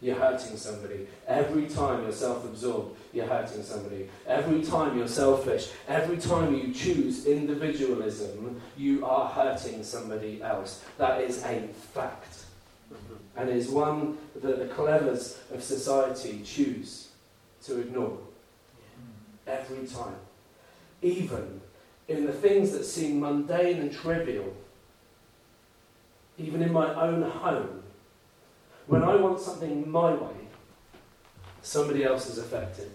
You're 0.00 0.16
hurting 0.16 0.56
somebody. 0.56 1.06
Every 1.26 1.66
time 1.66 2.02
you're 2.02 2.12
self 2.12 2.44
absorbed, 2.44 2.96
you're 3.12 3.26
hurting 3.26 3.62
somebody. 3.62 4.08
Every 4.26 4.62
time 4.62 4.96
you're 4.96 5.08
selfish, 5.08 5.70
every 5.88 6.18
time 6.18 6.54
you 6.54 6.72
choose 6.72 7.26
individualism, 7.26 8.60
you 8.76 9.04
are 9.04 9.28
hurting 9.28 9.82
somebody 9.82 10.40
else. 10.42 10.84
That 10.98 11.20
is 11.22 11.42
a 11.44 11.68
fact. 11.94 12.44
And 13.36 13.48
is 13.50 13.68
one 13.68 14.18
that 14.40 14.58
the 14.58 14.66
clevers 14.74 15.38
of 15.52 15.62
society 15.62 16.42
choose 16.44 17.08
to 17.64 17.80
ignore. 17.80 18.18
Every 19.46 19.86
time. 19.86 20.16
Even 21.02 21.60
in 22.08 22.26
the 22.26 22.32
things 22.32 22.72
that 22.72 22.84
seem 22.84 23.20
mundane 23.20 23.78
and 23.78 23.92
trivial, 23.92 24.52
even 26.38 26.62
in 26.62 26.72
my 26.72 26.94
own 26.94 27.22
home, 27.22 27.82
when 28.88 29.04
I 29.04 29.16
want 29.16 29.38
something 29.38 29.88
my 29.88 30.14
way, 30.14 30.34
somebody 31.62 32.04
else 32.04 32.28
is 32.28 32.38
affected. 32.38 32.90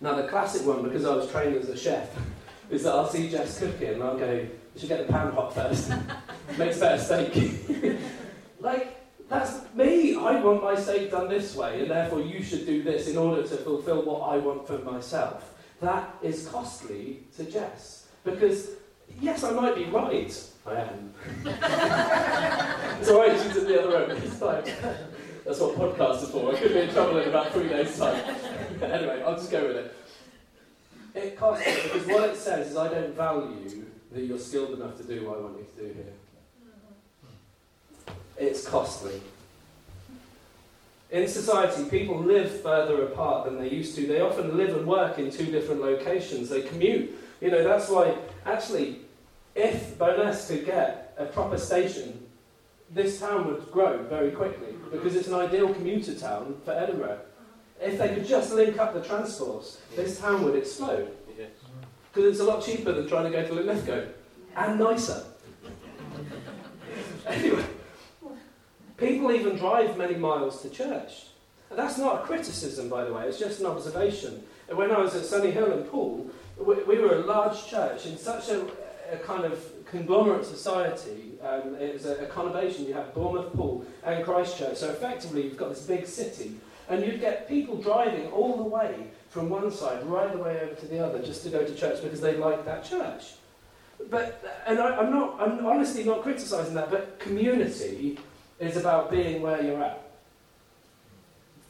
Now, 0.00 0.14
the 0.14 0.28
classic 0.28 0.66
one, 0.66 0.82
because 0.82 1.04
I 1.04 1.14
was 1.14 1.30
trained 1.30 1.56
as 1.56 1.68
a 1.68 1.76
chef, 1.76 2.10
is 2.70 2.82
that 2.82 2.94
I'll 2.94 3.08
see 3.08 3.30
Jess 3.30 3.58
cooking 3.58 3.94
and 3.94 4.02
I'll 4.02 4.18
go, 4.18 4.32
you 4.32 4.50
should 4.76 4.88
get 4.88 5.06
the 5.06 5.12
pan 5.12 5.32
hot 5.32 5.54
first. 5.54 5.90
Makes 6.58 6.78
better 6.78 7.02
steak. 7.02 7.98
like, 8.60 8.94
that's 9.28 9.60
me. 9.74 10.16
I 10.16 10.40
want 10.40 10.62
my 10.62 10.74
steak 10.74 11.10
done 11.10 11.28
this 11.28 11.54
way, 11.54 11.80
and 11.80 11.90
therefore 11.90 12.20
you 12.20 12.42
should 12.42 12.66
do 12.66 12.82
this 12.82 13.08
in 13.08 13.16
order 13.16 13.42
to 13.42 13.56
fulfill 13.56 14.02
what 14.02 14.20
I 14.32 14.38
want 14.38 14.66
for 14.66 14.78
myself. 14.78 15.54
That 15.80 16.16
is 16.22 16.48
costly 16.48 17.20
to 17.36 17.44
Jess. 17.44 18.06
Because, 18.24 18.70
yes, 19.20 19.44
I 19.44 19.52
might 19.52 19.74
be 19.74 19.84
right. 19.84 20.32
I 20.68 20.80
am. 20.80 21.14
it's 23.00 23.10
alright, 23.10 23.40
she's 23.40 23.56
in 23.56 23.66
the 23.66 23.82
other 23.82 24.06
room. 24.06 24.10
It's 24.22 24.36
fine. 24.36 24.64
That's 25.44 25.60
what 25.60 25.76
podcasts 25.76 26.24
are 26.24 26.26
for. 26.26 26.54
I 26.54 26.58
could 26.58 26.74
be 26.74 26.80
in 26.80 26.90
trouble 26.90 27.18
in 27.18 27.28
about 27.28 27.52
three 27.52 27.68
days' 27.68 27.98
time. 27.98 28.22
anyway, 28.82 29.22
I'll 29.24 29.36
just 29.36 29.50
go 29.50 29.66
with 29.66 29.76
it. 29.76 29.94
It 31.14 31.38
costs 31.38 31.64
because 31.64 32.06
what 32.06 32.30
it 32.30 32.36
says 32.36 32.72
is 32.72 32.76
I 32.76 32.88
don't 32.88 33.14
value 33.14 33.86
that 34.12 34.22
you're 34.22 34.38
skilled 34.38 34.72
enough 34.78 34.96
to 34.98 35.04
do 35.04 35.26
what 35.26 35.38
I 35.38 35.40
want 35.40 35.58
you 35.58 35.66
to 35.76 35.88
do 35.88 35.94
here. 35.94 36.12
It's 38.36 38.68
costly. 38.68 39.20
In 41.10 41.26
society, 41.26 41.88
people 41.88 42.18
live 42.18 42.60
further 42.60 43.04
apart 43.04 43.46
than 43.46 43.58
they 43.58 43.70
used 43.70 43.96
to. 43.96 44.06
They 44.06 44.20
often 44.20 44.56
live 44.56 44.76
and 44.76 44.86
work 44.86 45.18
in 45.18 45.30
two 45.30 45.46
different 45.46 45.80
locations. 45.80 46.50
They 46.50 46.62
commute. 46.62 47.10
You 47.40 47.50
know, 47.50 47.64
that's 47.64 47.88
why, 47.88 48.14
actually, 48.44 49.00
if 49.58 49.98
Bo'ness 49.98 50.46
could 50.46 50.64
get 50.64 51.14
a 51.18 51.26
proper 51.26 51.58
station, 51.58 52.26
this 52.90 53.18
town 53.18 53.46
would 53.48 53.70
grow 53.72 54.04
very 54.04 54.30
quickly 54.30 54.74
because 54.92 55.16
it's 55.16 55.26
an 55.26 55.34
ideal 55.34 55.74
commuter 55.74 56.14
town 56.14 56.56
for 56.64 56.72
Edinburgh. 56.72 57.18
If 57.80 57.98
they 57.98 58.14
could 58.14 58.26
just 58.26 58.52
link 58.52 58.78
up 58.78 58.94
the 58.94 59.02
transports, 59.02 59.80
this 59.96 60.20
town 60.20 60.44
would 60.44 60.54
explode. 60.54 61.10
Because 62.12 62.32
it's 62.32 62.40
a 62.40 62.44
lot 62.44 62.64
cheaper 62.64 62.92
than 62.92 63.08
trying 63.08 63.24
to 63.24 63.30
go 63.30 63.46
to 63.46 63.54
Linlithgow. 63.54 64.06
And 64.56 64.78
nicer. 64.78 65.24
anyway, 67.26 67.64
people 68.96 69.32
even 69.32 69.56
drive 69.56 69.96
many 69.96 70.14
miles 70.14 70.62
to 70.62 70.70
church. 70.70 71.26
And 71.70 71.78
that's 71.78 71.98
not 71.98 72.22
a 72.22 72.26
criticism, 72.26 72.88
by 72.88 73.04
the 73.04 73.12
way, 73.12 73.26
it's 73.26 73.38
just 73.38 73.60
an 73.60 73.66
observation. 73.66 74.42
When 74.68 74.90
I 74.90 74.98
was 74.98 75.14
at 75.14 75.24
Sunny 75.24 75.50
Hill 75.50 75.72
and 75.72 75.88
Poole, 75.90 76.30
we, 76.58 76.74
we 76.84 76.98
were 76.98 77.16
a 77.16 77.20
large 77.20 77.66
church 77.66 78.06
in 78.06 78.16
such 78.16 78.48
a, 78.48 78.66
a 79.10 79.16
kind 79.16 79.44
of 79.44 79.64
conglomerate 79.86 80.44
society. 80.44 81.32
Um, 81.42 81.76
it 81.76 81.94
was 81.94 82.06
a, 82.06 82.16
a 82.16 82.26
conurbation. 82.26 82.86
You 82.86 82.94
have 82.94 83.14
Bournemouth 83.14 83.52
Poole 83.52 83.84
and 84.04 84.24
Christchurch. 84.24 84.76
So 84.76 84.90
effectively, 84.90 85.44
you've 85.44 85.56
got 85.56 85.70
this 85.70 85.82
big 85.82 86.06
city. 86.06 86.56
And 86.88 87.04
you'd 87.04 87.20
get 87.20 87.48
people 87.48 87.76
driving 87.76 88.30
all 88.32 88.56
the 88.56 88.62
way 88.62 89.08
from 89.28 89.50
one 89.50 89.70
side 89.70 90.04
right 90.06 90.32
the 90.32 90.38
way 90.38 90.58
over 90.60 90.74
to 90.74 90.86
the 90.86 91.04
other 91.04 91.18
just 91.20 91.42
to 91.42 91.50
go 91.50 91.64
to 91.64 91.74
church 91.74 92.02
because 92.02 92.20
they 92.20 92.36
liked 92.36 92.64
that 92.64 92.82
church. 92.82 93.34
But, 94.10 94.42
and 94.66 94.78
I, 94.78 94.96
I'm 94.96 95.10
not, 95.10 95.40
I'm 95.40 95.66
honestly 95.66 96.04
not 96.04 96.22
criticising 96.22 96.74
that, 96.74 96.90
but 96.90 97.18
community 97.18 98.18
is 98.58 98.76
about 98.76 99.10
being 99.10 99.42
where 99.42 99.62
you're 99.62 99.82
at. 99.82 100.07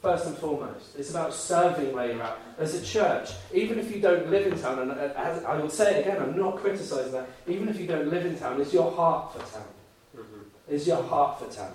First 0.01 0.27
and 0.27 0.37
foremost, 0.37 0.95
it's 0.97 1.09
about 1.09 1.33
serving 1.33 1.91
where 1.91 2.09
you're 2.09 2.23
at. 2.23 2.37
As 2.57 2.73
a 2.73 2.85
church, 2.85 3.31
even 3.53 3.77
if 3.77 3.93
you 3.93 3.99
don't 3.99 4.29
live 4.29 4.47
in 4.47 4.57
town, 4.57 4.79
and 4.79 4.91
as 4.91 5.43
I 5.43 5.57
will 5.57 5.69
say 5.69 5.97
it 5.97 6.07
again, 6.07 6.21
I'm 6.21 6.37
not 6.37 6.55
criticising 6.57 7.11
that, 7.11 7.27
even 7.47 7.67
if 7.67 7.77
you 7.77 7.85
don't 7.85 8.09
live 8.09 8.25
in 8.25 8.39
town, 8.39 8.61
is 8.61 8.73
your 8.73 8.91
heart 8.91 9.33
for 9.33 9.39
town. 9.39 9.67
Mm-hmm. 10.15 10.73
Is 10.73 10.87
your 10.87 11.03
heart 11.03 11.39
for 11.39 11.53
town. 11.53 11.73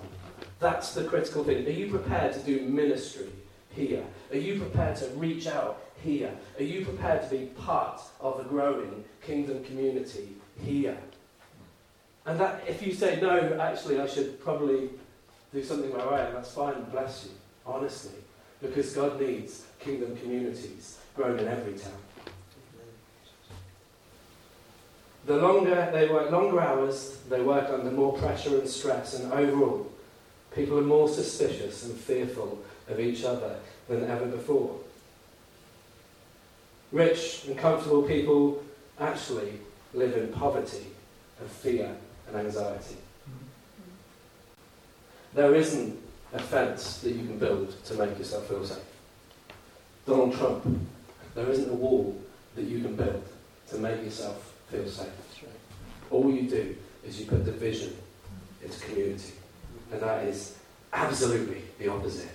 That's 0.59 0.95
the 0.95 1.03
critical 1.03 1.43
thing. 1.43 1.67
Are 1.67 1.69
you 1.69 1.87
prepared 1.91 2.33
to 2.33 2.39
do 2.39 2.61
ministry 2.61 3.27
here? 3.69 4.03
Are 4.31 4.37
you 4.37 4.59
prepared 4.59 4.95
to 4.97 5.07
reach 5.09 5.45
out 5.45 5.83
here? 6.03 6.31
Are 6.57 6.63
you 6.63 6.83
prepared 6.83 7.29
to 7.29 7.29
be 7.29 7.45
part 7.45 8.01
of 8.19 8.39
a 8.39 8.43
growing 8.43 9.03
kingdom 9.21 9.63
community 9.65 10.29
here? 10.63 10.97
And 12.25 12.39
that, 12.39 12.63
if 12.67 12.81
you 12.81 12.91
say, 12.91 13.19
no, 13.21 13.55
actually, 13.59 13.99
I 13.99 14.07
should 14.07 14.43
probably 14.43 14.89
do 15.53 15.63
something 15.63 15.91
where 15.93 16.11
I 16.11 16.21
am, 16.21 16.33
that's 16.33 16.51
fine, 16.51 16.81
bless 16.85 17.25
you 17.25 17.31
honestly, 17.65 18.19
because 18.61 18.93
God 18.93 19.19
needs 19.19 19.65
kingdom 19.79 20.15
communities 20.17 20.97
grown 21.15 21.39
in 21.39 21.47
every 21.47 21.73
town. 21.73 21.91
The 25.25 25.37
longer 25.37 25.89
they 25.91 26.07
work 26.07 26.29
longer 26.31 26.61
hours, 26.61 27.17
they 27.29 27.41
work 27.41 27.69
under 27.69 27.89
more 27.89 28.13
pressure 28.13 28.59
and 28.59 28.67
stress, 28.67 29.19
and 29.19 29.33
overall, 29.33 29.91
people 30.53 30.77
are 30.77 30.83
more 30.83 31.09
suspicious 31.09 31.85
and 31.85 31.95
fearful 31.95 32.59
of 32.87 32.99
each 32.99 33.23
other 33.23 33.55
than 33.89 34.07
ever 34.09 34.27
before. 34.27 34.77
Rich 36.91 37.45
and 37.47 37.57
comfortable 37.57 38.03
people 38.03 38.63
actually 38.99 39.59
live 39.93 40.15
in 40.15 40.27
poverty 40.31 40.87
of 41.41 41.49
fear 41.49 41.95
and 42.27 42.37
anxiety. 42.37 42.97
There 45.33 45.55
isn't 45.55 45.99
a 46.33 46.39
fence 46.39 46.99
that 46.99 47.11
you 47.11 47.25
can 47.25 47.37
build 47.37 47.83
to 47.85 47.93
make 47.95 48.17
yourself 48.17 48.47
feel 48.47 48.65
safe. 48.65 48.79
Donald 50.05 50.35
Trump, 50.35 50.65
there 51.33 51.49
isn't 51.49 51.69
a 51.69 51.73
wall 51.73 52.19
that 52.55 52.65
you 52.65 52.81
can 52.81 52.95
build 52.95 53.23
to 53.69 53.77
make 53.77 54.03
yourself 54.03 54.53
feel 54.69 54.87
safe. 54.87 55.07
All 56.11 56.31
you 56.31 56.49
do 56.49 56.75
is 57.05 57.19
you 57.19 57.25
put 57.25 57.45
division 57.45 57.95
into 58.63 58.79
community. 58.79 59.33
And 59.91 60.01
that 60.01 60.23
is 60.25 60.57
absolutely 60.93 61.61
the 61.79 61.89
opposite 61.89 62.31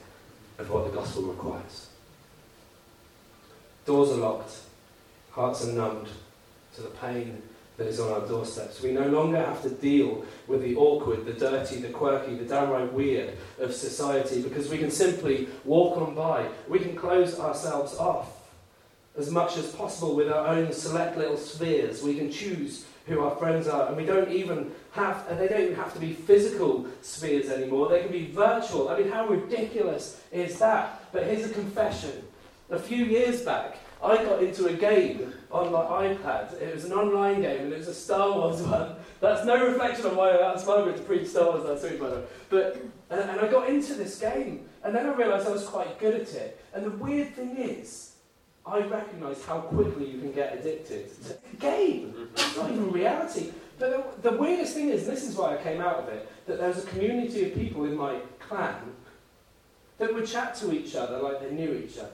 of 0.58 0.70
what 0.70 0.84
the 0.84 0.96
gospel 0.96 1.22
requires. 1.22 1.88
Doors 3.86 4.10
are 4.10 4.16
locked, 4.16 4.52
hearts 5.30 5.66
are 5.66 5.72
numbed 5.72 6.08
to 6.74 6.82
the 6.82 6.90
pain 6.90 7.42
that 7.80 7.88
is 7.88 7.98
on 7.98 8.12
our 8.12 8.28
doorsteps. 8.28 8.82
We 8.82 8.92
no 8.92 9.08
longer 9.08 9.38
have 9.38 9.62
to 9.62 9.70
deal 9.70 10.26
with 10.46 10.60
the 10.60 10.76
awkward, 10.76 11.24
the 11.24 11.32
dirty, 11.32 11.76
the 11.76 11.88
quirky, 11.88 12.34
the 12.34 12.44
downright 12.44 12.92
weird 12.92 13.38
of 13.58 13.72
society 13.72 14.42
because 14.42 14.68
we 14.68 14.76
can 14.76 14.90
simply 14.90 15.48
walk 15.64 15.96
on 15.96 16.14
by. 16.14 16.46
We 16.68 16.80
can 16.80 16.94
close 16.94 17.40
ourselves 17.40 17.96
off 17.96 18.50
as 19.16 19.30
much 19.30 19.56
as 19.56 19.72
possible 19.72 20.14
with 20.14 20.30
our 20.30 20.48
own 20.48 20.74
select 20.74 21.16
little 21.16 21.38
spheres. 21.38 22.02
We 22.02 22.16
can 22.16 22.30
choose 22.30 22.84
who 23.06 23.24
our 23.24 23.34
friends 23.36 23.66
are, 23.66 23.88
and 23.88 23.96
we 23.96 24.04
don't 24.04 24.30
even 24.30 24.72
have, 24.92 25.26
and 25.30 25.40
they 25.40 25.48
don't 25.48 25.62
even 25.62 25.74
have 25.76 25.94
to 25.94 26.00
be 26.00 26.12
physical 26.12 26.86
spheres 27.00 27.48
anymore. 27.48 27.88
They 27.88 28.02
can 28.02 28.12
be 28.12 28.26
virtual. 28.26 28.90
I 28.90 28.98
mean, 28.98 29.08
how 29.08 29.26
ridiculous 29.26 30.20
is 30.30 30.58
that? 30.58 31.02
But 31.12 31.24
here's 31.24 31.50
a 31.50 31.54
confession. 31.54 32.24
A 32.68 32.78
few 32.78 33.06
years 33.06 33.40
back, 33.40 33.78
I 34.04 34.16
got 34.16 34.42
into 34.42 34.66
a 34.66 34.74
game 34.74 35.32
on 35.50 35.72
my 35.72 35.80
iPad. 36.08 36.60
It 36.60 36.74
was 36.74 36.84
an 36.84 36.92
online 36.92 37.42
game 37.42 37.64
and 37.64 37.72
it 37.72 37.78
was 37.78 37.88
a 37.88 37.94
Star 37.94 38.32
Wars 38.32 38.62
one. 38.62 38.94
That's 39.20 39.44
no 39.44 39.66
reflection 39.66 40.06
on 40.06 40.16
why 40.16 40.30
I 40.30 40.52
asked 40.52 40.66
Margaret 40.66 40.96
to 40.96 41.02
preach 41.02 41.28
Star 41.28 41.50
Wars 41.50 41.64
last 41.64 41.90
week, 41.90 42.00
by 42.00 42.08
the 42.08 42.16
way. 42.16 42.24
But, 42.48 42.76
and, 43.10 43.20
and 43.20 43.40
I 43.40 43.48
got 43.48 43.68
into 43.68 43.94
this 43.94 44.18
game 44.18 44.66
and 44.82 44.94
then 44.94 45.06
I 45.06 45.14
realised 45.14 45.46
I 45.46 45.52
was 45.52 45.66
quite 45.66 45.98
good 45.98 46.14
at 46.14 46.32
it. 46.34 46.64
And 46.72 46.84
the 46.84 46.90
weird 46.90 47.34
thing 47.34 47.56
is, 47.56 48.10
I 48.66 48.80
recognised 48.80 49.44
how 49.46 49.60
quickly 49.60 50.06
you 50.10 50.18
can 50.20 50.32
get 50.32 50.58
addicted 50.58 51.10
to 51.24 51.34
a 51.34 51.56
game. 51.56 52.28
It's 52.34 52.56
not 52.56 52.70
even 52.70 52.92
reality. 52.92 53.52
But 53.78 54.22
the, 54.22 54.30
the 54.30 54.36
weirdest 54.36 54.74
thing 54.74 54.90
is, 54.90 55.06
this 55.06 55.24
is 55.24 55.34
why 55.34 55.56
I 55.56 55.62
came 55.62 55.80
out 55.80 55.96
of 55.96 56.08
it, 56.08 56.30
that 56.46 56.58
there 56.58 56.68
was 56.68 56.84
a 56.84 56.86
community 56.86 57.48
of 57.48 57.54
people 57.54 57.84
in 57.84 57.96
my 57.96 58.18
clan 58.38 58.92
that 59.98 60.14
would 60.14 60.26
chat 60.26 60.54
to 60.56 60.72
each 60.72 60.94
other 60.94 61.18
like 61.18 61.40
they 61.40 61.50
knew 61.50 61.72
each 61.74 61.98
other. 61.98 62.10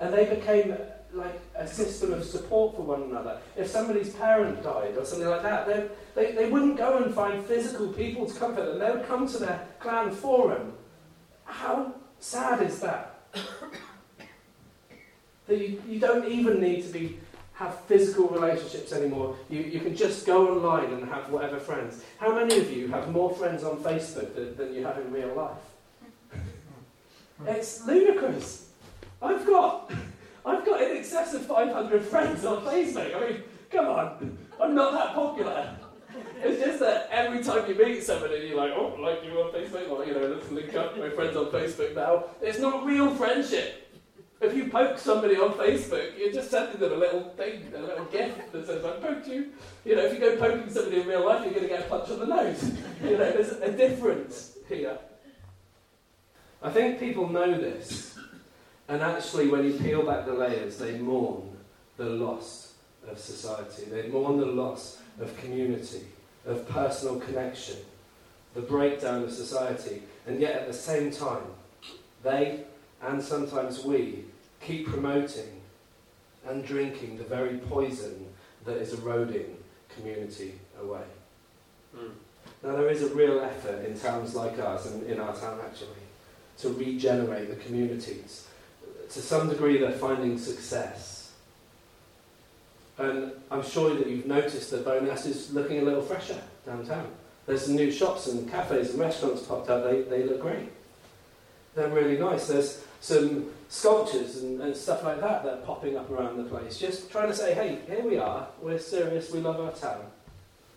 And 0.00 0.12
they 0.12 0.26
became 0.26 0.74
like 1.12 1.40
a 1.54 1.66
system 1.66 2.12
of 2.12 2.24
support 2.24 2.76
for 2.76 2.82
one 2.82 3.02
another. 3.02 3.38
If 3.56 3.68
somebody's 3.68 4.10
parent 4.14 4.62
died 4.62 4.96
or 4.96 5.04
something 5.04 5.28
like 5.28 5.42
that, 5.42 5.66
they, 5.66 5.88
they, 6.14 6.32
they 6.32 6.50
wouldn't 6.50 6.76
go 6.76 7.02
and 7.02 7.14
find 7.14 7.44
physical 7.44 7.88
people 7.88 8.26
to 8.26 8.38
comfort 8.38 8.64
them. 8.64 8.78
They 8.78 8.90
would 8.90 9.06
come 9.06 9.28
to 9.28 9.38
their 9.38 9.66
clan 9.78 10.10
forum. 10.10 10.72
How 11.44 11.94
sad 12.18 12.62
is 12.62 12.80
that? 12.80 13.20
that 15.46 15.58
you, 15.58 15.82
you 15.88 16.00
don't 16.00 16.26
even 16.26 16.60
need 16.60 16.82
to 16.82 16.88
be 16.88 17.18
have 17.54 17.78
physical 17.84 18.28
relationships 18.28 18.92
anymore. 18.92 19.36
You, 19.48 19.60
you 19.60 19.80
can 19.80 19.94
just 19.94 20.26
go 20.26 20.56
online 20.56 20.92
and 20.92 21.08
have 21.08 21.30
whatever 21.30 21.58
friends. 21.58 22.02
How 22.18 22.34
many 22.34 22.58
of 22.58 22.72
you 22.72 22.88
have 22.88 23.10
more 23.10 23.34
friends 23.34 23.62
on 23.62 23.76
Facebook 23.76 24.34
than, 24.34 24.56
than 24.56 24.74
you 24.74 24.84
have 24.84 24.98
in 24.98 25.12
real 25.12 25.34
life? 25.34 26.40
it's 27.46 27.86
ludicrous. 27.86 28.70
I've 29.20 29.46
got 29.46 29.92
I've 30.44 30.64
got 30.64 30.82
in 30.82 30.96
excess 30.96 31.34
of 31.34 31.46
500 31.46 32.02
friends 32.02 32.44
on 32.44 32.64
Facebook. 32.64 33.14
I 33.14 33.28
mean, 33.28 33.42
come 33.70 33.86
on, 33.86 34.38
I'm 34.60 34.74
not 34.74 34.92
that 34.92 35.14
popular. 35.14 35.76
It's 36.44 36.62
just 36.62 36.80
that 36.80 37.08
every 37.10 37.42
time 37.42 37.68
you 37.68 37.74
meet 37.76 38.02
somebody, 38.02 38.48
you're 38.48 38.56
like, 38.56 38.72
oh, 38.74 38.96
like 39.00 39.24
you 39.24 39.30
on 39.40 39.52
Facebook, 39.52 39.88
or 39.88 40.04
you 40.04 40.12
know, 40.12 40.26
let's 40.26 40.50
link 40.50 40.74
up. 40.74 40.98
My 40.98 41.10
friends 41.10 41.36
on 41.36 41.46
Facebook 41.46 41.94
now. 41.94 42.24
It's 42.40 42.58
not 42.58 42.84
real 42.84 43.14
friendship. 43.14 43.82
If 44.40 44.56
you 44.56 44.68
poke 44.68 44.98
somebody 44.98 45.36
on 45.36 45.52
Facebook, 45.52 46.18
you're 46.18 46.32
just 46.32 46.50
sending 46.50 46.80
them 46.80 46.92
a 46.92 46.96
little 46.96 47.22
thing, 47.36 47.72
a 47.76 47.80
little 47.80 48.04
gift 48.06 48.50
that 48.50 48.66
says, 48.66 48.84
I 48.84 48.90
poked 48.98 49.28
you. 49.28 49.52
You 49.84 49.94
know, 49.94 50.04
if 50.04 50.14
you 50.14 50.18
go 50.18 50.36
poking 50.36 50.68
somebody 50.68 51.00
in 51.00 51.06
real 51.06 51.24
life, 51.24 51.44
you're 51.44 51.54
going 51.54 51.62
to 51.62 51.68
get 51.68 51.86
a 51.86 51.88
punch 51.88 52.10
on 52.10 52.18
the 52.18 52.26
nose. 52.26 52.72
you 53.04 53.10
know, 53.10 53.30
there's 53.30 53.52
a 53.52 53.70
difference 53.70 54.58
here. 54.68 54.98
I 56.60 56.70
think 56.70 56.98
people 56.98 57.28
know 57.28 57.52
this. 57.52 58.11
And 58.92 59.00
actually, 59.00 59.48
when 59.48 59.64
you 59.64 59.72
peel 59.72 60.02
back 60.02 60.26
the 60.26 60.34
layers, 60.34 60.76
they 60.76 60.98
mourn 60.98 61.56
the 61.96 62.04
loss 62.04 62.74
of 63.08 63.18
society. 63.18 63.86
They 63.86 64.08
mourn 64.08 64.36
the 64.36 64.44
loss 64.44 64.98
of 65.18 65.34
community, 65.38 66.02
of 66.44 66.68
personal 66.68 67.18
connection, 67.18 67.76
the 68.52 68.60
breakdown 68.60 69.22
of 69.22 69.32
society. 69.32 70.02
And 70.26 70.38
yet, 70.38 70.56
at 70.56 70.66
the 70.66 70.74
same 70.74 71.10
time, 71.10 71.44
they 72.22 72.64
and 73.00 73.22
sometimes 73.22 73.82
we 73.82 74.26
keep 74.60 74.86
promoting 74.86 75.62
and 76.46 76.62
drinking 76.62 77.16
the 77.16 77.24
very 77.24 77.56
poison 77.56 78.26
that 78.66 78.76
is 78.76 78.92
eroding 78.92 79.56
community 79.96 80.52
away. 80.78 81.08
Mm. 81.96 82.10
Now, 82.62 82.72
there 82.72 82.90
is 82.90 83.02
a 83.02 83.14
real 83.14 83.40
effort 83.40 83.86
in 83.86 83.98
towns 83.98 84.34
like 84.34 84.58
ours, 84.58 84.84
and 84.84 85.02
in 85.04 85.18
our 85.18 85.34
town 85.34 85.60
actually, 85.64 86.04
to 86.58 86.68
regenerate 86.74 87.48
the 87.48 87.56
communities. 87.56 88.48
To 89.12 89.20
some 89.20 89.48
degree, 89.48 89.78
they're 89.78 89.92
finding 89.92 90.38
success. 90.38 91.32
And 92.98 93.32
I'm 93.50 93.62
sure 93.62 93.94
that 93.94 94.06
you've 94.06 94.26
noticed 94.26 94.70
that 94.70 94.84
Bo'ness 94.84 95.26
is 95.26 95.52
looking 95.52 95.80
a 95.80 95.82
little 95.82 96.02
fresher 96.02 96.40
downtown. 96.64 97.10
There's 97.46 97.66
some 97.66 97.76
new 97.76 97.90
shops 97.90 98.28
and 98.28 98.50
cafes 98.50 98.90
and 98.90 99.00
restaurants 99.00 99.42
popped 99.42 99.68
up. 99.68 99.84
They, 99.84 100.02
they 100.02 100.22
look 100.22 100.40
great. 100.40 100.70
They're 101.74 101.88
really 101.88 102.18
nice. 102.18 102.46
There's 102.46 102.84
some 103.00 103.50
sculptures 103.68 104.42
and, 104.42 104.60
and, 104.60 104.76
stuff 104.76 105.02
like 105.02 105.20
that 105.20 105.42
that 105.42 105.54
are 105.54 105.62
popping 105.62 105.96
up 105.96 106.10
around 106.10 106.36
the 106.36 106.44
place. 106.44 106.78
Just 106.78 107.10
trying 107.10 107.28
to 107.28 107.34
say, 107.34 107.52
hey, 107.54 107.78
here 107.88 108.04
we 108.06 108.18
are, 108.18 108.46
we're 108.60 108.78
serious, 108.78 109.32
we 109.32 109.40
love 109.40 109.58
our 109.58 109.72
town. 109.72 110.04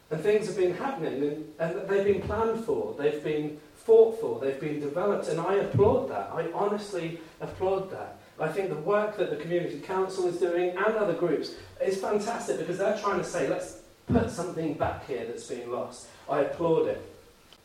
And 0.09 0.21
things 0.21 0.47
have 0.47 0.57
been 0.57 0.73
happening, 0.73 1.21
and, 1.21 1.53
and 1.59 1.89
they've 1.89 2.05
been 2.05 2.21
planned 2.21 2.63
for, 2.63 2.95
they've 2.97 3.23
been 3.23 3.59
fought 3.75 4.19
for, 4.19 4.39
they've 4.39 4.59
been 4.59 4.79
developed, 4.79 5.27
and 5.27 5.39
I 5.39 5.55
applaud 5.55 6.09
that. 6.09 6.31
I 6.33 6.51
honestly 6.53 7.19
applaud 7.41 7.91
that. 7.91 8.17
I 8.39 8.49
think 8.49 8.69
the 8.69 8.75
work 8.75 9.17
that 9.17 9.29
the 9.29 9.37
Community 9.37 9.79
Council 9.79 10.27
is 10.27 10.37
doing 10.37 10.71
and 10.71 10.95
other 10.95 11.13
groups 11.13 11.51
is 11.81 11.99
fantastic 11.99 12.59
because 12.59 12.77
they're 12.77 12.97
trying 12.97 13.19
to 13.19 13.23
say, 13.23 13.47
let's 13.47 13.81
put 14.07 14.29
something 14.29 14.73
back 14.73 15.07
here 15.07 15.25
that's 15.25 15.47
being 15.47 15.71
lost. 15.71 16.07
I 16.29 16.41
applaud 16.41 16.87
it 16.87 17.01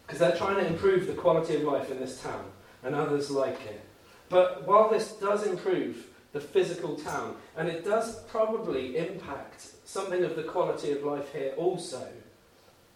because 0.06 0.20
they're 0.20 0.36
trying 0.36 0.56
to 0.56 0.66
improve 0.66 1.06
the 1.06 1.14
quality 1.14 1.56
of 1.56 1.62
life 1.62 1.90
in 1.90 1.98
this 1.98 2.20
town 2.22 2.44
and 2.84 2.94
others 2.94 3.30
like 3.30 3.60
it. 3.66 3.80
But 4.28 4.66
while 4.66 4.88
this 4.88 5.12
does 5.12 5.46
improve 5.46 6.06
the 6.32 6.40
physical 6.40 6.94
town, 6.94 7.36
and 7.56 7.68
it 7.68 7.84
does 7.84 8.22
probably 8.24 8.96
impact 8.96 9.66
something 9.84 10.22
of 10.22 10.36
the 10.36 10.44
quality 10.44 10.92
of 10.92 11.02
life 11.02 11.32
here 11.32 11.52
also, 11.56 12.06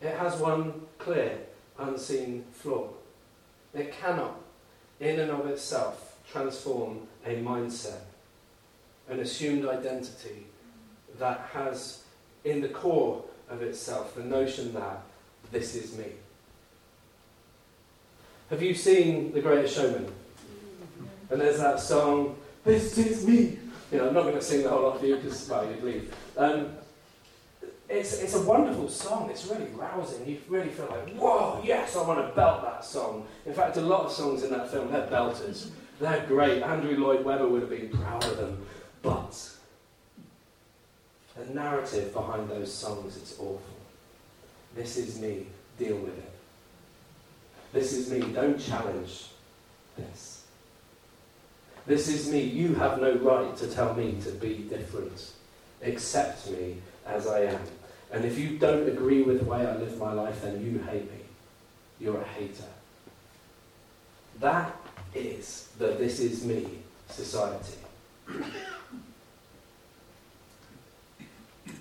it 0.01 0.15
has 0.17 0.37
one 0.37 0.83
clear, 0.99 1.39
unseen 1.79 2.45
flaw. 2.53 2.91
It 3.75 3.93
cannot, 3.93 4.41
in 5.01 5.19
and 5.19 5.33
of 5.33 5.47
itself, 5.47 6.17
transform 6.31 7.09
a 7.27 7.37
mindset, 7.37 8.01
an 9.09 9.21
assumed 9.21 9.67
identity 9.67 10.47
that 11.19 11.49
has 11.53 12.05
in 12.45 12.61
the 12.61 12.69
core 12.69 13.23
of 13.49 13.63
itself 13.63 14.15
the 14.15 14.23
notion 14.23 14.73
that 14.75 15.03
this 15.53 15.75
is 15.75 15.97
me. 15.97 16.07
Have 18.51 18.63
you 18.63 18.75
seen 18.75 19.33
The 19.33 19.41
Greatest 19.41 19.75
Showman? 19.77 20.07
And 21.31 21.41
there's 21.41 21.59
that 21.59 21.81
song, 21.81 22.37
This 22.65 22.97
Is 22.99 23.27
Me. 23.27 23.59
You 23.91 23.99
know, 23.99 24.09
I'm 24.09 24.15
not 24.15 24.23
going 24.23 24.35
to 24.35 24.43
sing 24.43 24.63
the 24.63 24.69
whole 24.69 24.83
lot 24.83 25.01
for 25.01 25.07
you 25.07 25.17
because, 25.17 25.49
well, 25.49 25.69
you'd 25.69 25.83
leave. 25.83 26.15
Um, 26.37 26.69
it's, 27.89 28.21
it's 28.21 28.35
a 28.35 28.43
wonderful 28.43 28.89
song. 28.89 29.31
It's 29.31 29.47
really 29.47 29.67
rousing. 29.75 30.27
You 30.27 30.39
really 30.49 30.71
feel 30.71 30.87
like, 30.91 31.15
whoa, 31.17 31.63
yes, 31.65 31.97
I 31.97 32.03
want 32.07 32.27
to 32.27 32.35
belt 32.35 32.63
that 32.63 32.85
song. 32.85 33.27
In 33.47 33.55
fact, 33.55 33.77
a 33.77 33.81
lot 33.81 34.07
of 34.07 34.13
songs 34.13 34.43
in 34.43 34.51
that 34.51 34.71
film, 34.71 34.91
they're 34.91 35.07
belters. 35.07 35.69
They're 36.01 36.27
great. 36.27 36.63
Andrew 36.63 36.97
Lloyd 36.97 37.25
Webber 37.25 37.49
would 37.49 37.63
have 37.63 37.71
been 37.71 37.89
proud 37.89 38.25
of 38.25 38.37
them. 38.37 38.67
But 39.03 39.51
the 41.37 41.53
narrative 41.53 42.13
behind 42.13 42.49
those 42.49 42.73
songs, 42.73 43.17
it's 43.17 43.35
awful. 43.39 43.61
This 44.75 44.97
is 44.97 45.21
me. 45.21 45.47
Deal 45.79 45.97
with 45.97 46.17
it. 46.17 46.33
This 47.73 47.93
is 47.93 48.11
me. 48.11 48.21
Don't 48.33 48.59
challenge 48.59 49.27
this. 49.97 50.45
This 51.87 52.09
is 52.09 52.31
me. 52.31 52.41
You 52.41 52.75
have 52.75 53.01
no 53.01 53.15
right 53.17 53.57
to 53.57 53.67
tell 53.67 53.95
me 53.95 54.17
to 54.25 54.31
be 54.31 54.67
different. 54.69 55.33
Accept 55.83 56.51
me 56.51 56.77
as 57.07 57.27
I 57.27 57.41
am. 57.41 57.61
And 58.11 58.25
if 58.25 58.39
you 58.39 58.59
don't 58.59 58.89
agree 58.89 59.23
with 59.23 59.41
the 59.41 59.45
way 59.45 59.67
I 59.67 59.77
live 59.77 59.99
my 59.99 60.13
life, 60.13 60.43
then 60.43 60.65
you 60.65 60.79
hate 60.91 61.11
me. 61.11 61.19
You're 62.01 62.21
a 62.21 62.25
hater. 62.25 62.65
That 64.41 64.75
is 65.15 65.69
the 65.79 65.89
this 65.89 66.21
is 66.21 66.45
me 66.45 66.67
society. 67.09 67.79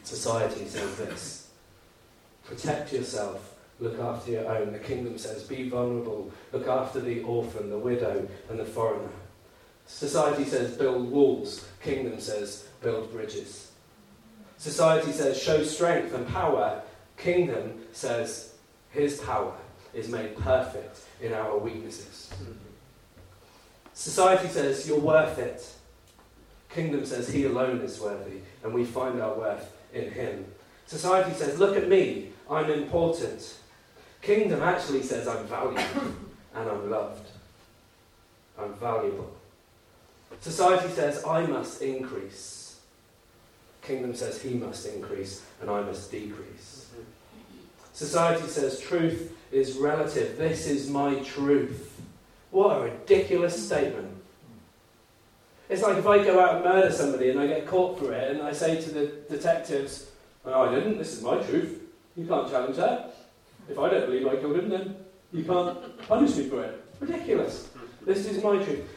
society 0.03 0.65
says 0.67 0.95
this 0.97 1.49
protect 2.45 2.93
yourself, 2.93 3.55
look 3.79 3.99
after 3.99 4.31
your 4.31 4.47
own. 4.47 4.73
The 4.73 4.79
kingdom 4.79 5.17
says 5.17 5.43
be 5.43 5.69
vulnerable, 5.69 6.31
look 6.51 6.67
after 6.67 6.99
the 6.99 7.21
orphan, 7.23 7.69
the 7.69 7.79
widow, 7.79 8.27
and 8.49 8.59
the 8.59 8.65
foreigner. 8.65 9.09
Society 9.85 10.43
says 10.43 10.77
build 10.77 11.09
walls, 11.09 11.65
kingdom 11.81 12.19
says 12.19 12.67
build 12.81 13.11
bridges. 13.11 13.71
Society 14.57 15.11
says 15.11 15.41
show 15.41 15.63
strength 15.63 16.13
and 16.13 16.27
power, 16.27 16.81
kingdom 17.17 17.73
says 17.91 18.53
his 18.91 19.19
power 19.19 19.55
is 19.93 20.07
made 20.07 20.37
perfect 20.37 21.01
in 21.21 21.33
our 21.33 21.57
weaknesses. 21.57 22.33
Society 23.93 24.47
says 24.47 24.87
you're 24.87 24.99
worth 24.99 25.37
it. 25.37 25.65
Kingdom 26.69 27.05
says 27.05 27.29
he 27.29 27.45
alone 27.45 27.81
is 27.81 27.99
worthy, 27.99 28.39
and 28.63 28.73
we 28.73 28.83
find 28.83 29.21
our 29.21 29.35
worth 29.35 29.71
in 29.93 30.11
him. 30.11 30.45
Society 30.87 31.33
says, 31.33 31.59
look 31.59 31.77
at 31.77 31.87
me, 31.87 32.29
I'm 32.49 32.69
important. 32.69 33.57
Kingdom 34.21 34.61
actually 34.61 35.03
says, 35.03 35.27
I'm 35.27 35.45
valued 35.45 35.77
and 36.55 36.69
I'm 36.69 36.89
loved. 36.89 37.27
I'm 38.57 38.73
valuable. 38.75 39.33
Society 40.39 40.89
says, 40.89 41.23
I 41.25 41.45
must 41.45 41.81
increase. 41.81 42.79
Kingdom 43.81 44.15
says, 44.15 44.41
he 44.41 44.55
must 44.55 44.85
increase 44.87 45.45
and 45.61 45.69
I 45.69 45.81
must 45.81 46.11
decrease. 46.11 46.89
Mm-hmm. 46.91 47.03
Society 47.93 48.47
says, 48.47 48.79
truth 48.79 49.35
is 49.51 49.77
relative. 49.77 50.37
This 50.37 50.67
is 50.67 50.89
my 50.89 51.15
truth. 51.19 52.01
What 52.53 52.77
a 52.77 52.81
ridiculous 52.83 53.65
statement. 53.65 54.09
It's 55.69 55.81
like 55.81 55.97
if 55.97 56.05
I 56.05 56.23
go 56.23 56.39
out 56.39 56.57
and 56.57 56.63
murder 56.63 56.91
somebody 56.91 57.31
and 57.31 57.39
I 57.39 57.47
get 57.47 57.65
caught 57.65 57.97
for 57.97 58.13
it 58.13 58.29
and 58.29 58.43
I 58.43 58.53
say 58.53 58.79
to 58.79 58.91
the 58.91 59.07
detectives, 59.27 60.11
oh, 60.45 60.69
I 60.69 60.75
didn't, 60.75 60.99
this 60.99 61.13
is 61.13 61.23
my 61.23 61.41
truth. 61.41 61.81
You 62.15 62.27
can't 62.27 62.47
challenge 62.47 62.75
that. 62.75 63.15
If 63.67 63.79
I 63.79 63.89
don't 63.89 64.05
believe 64.05 64.27
I 64.27 64.35
killed 64.35 64.59
him, 64.59 64.69
then 64.69 64.95
you 65.31 65.43
can't 65.43 65.97
punish 66.07 66.35
me 66.35 66.47
for 66.47 66.63
it. 66.63 66.85
Ridiculous. 66.99 67.71
This 68.05 68.27
is 68.27 68.43
my 68.43 68.63
truth. 68.63 68.87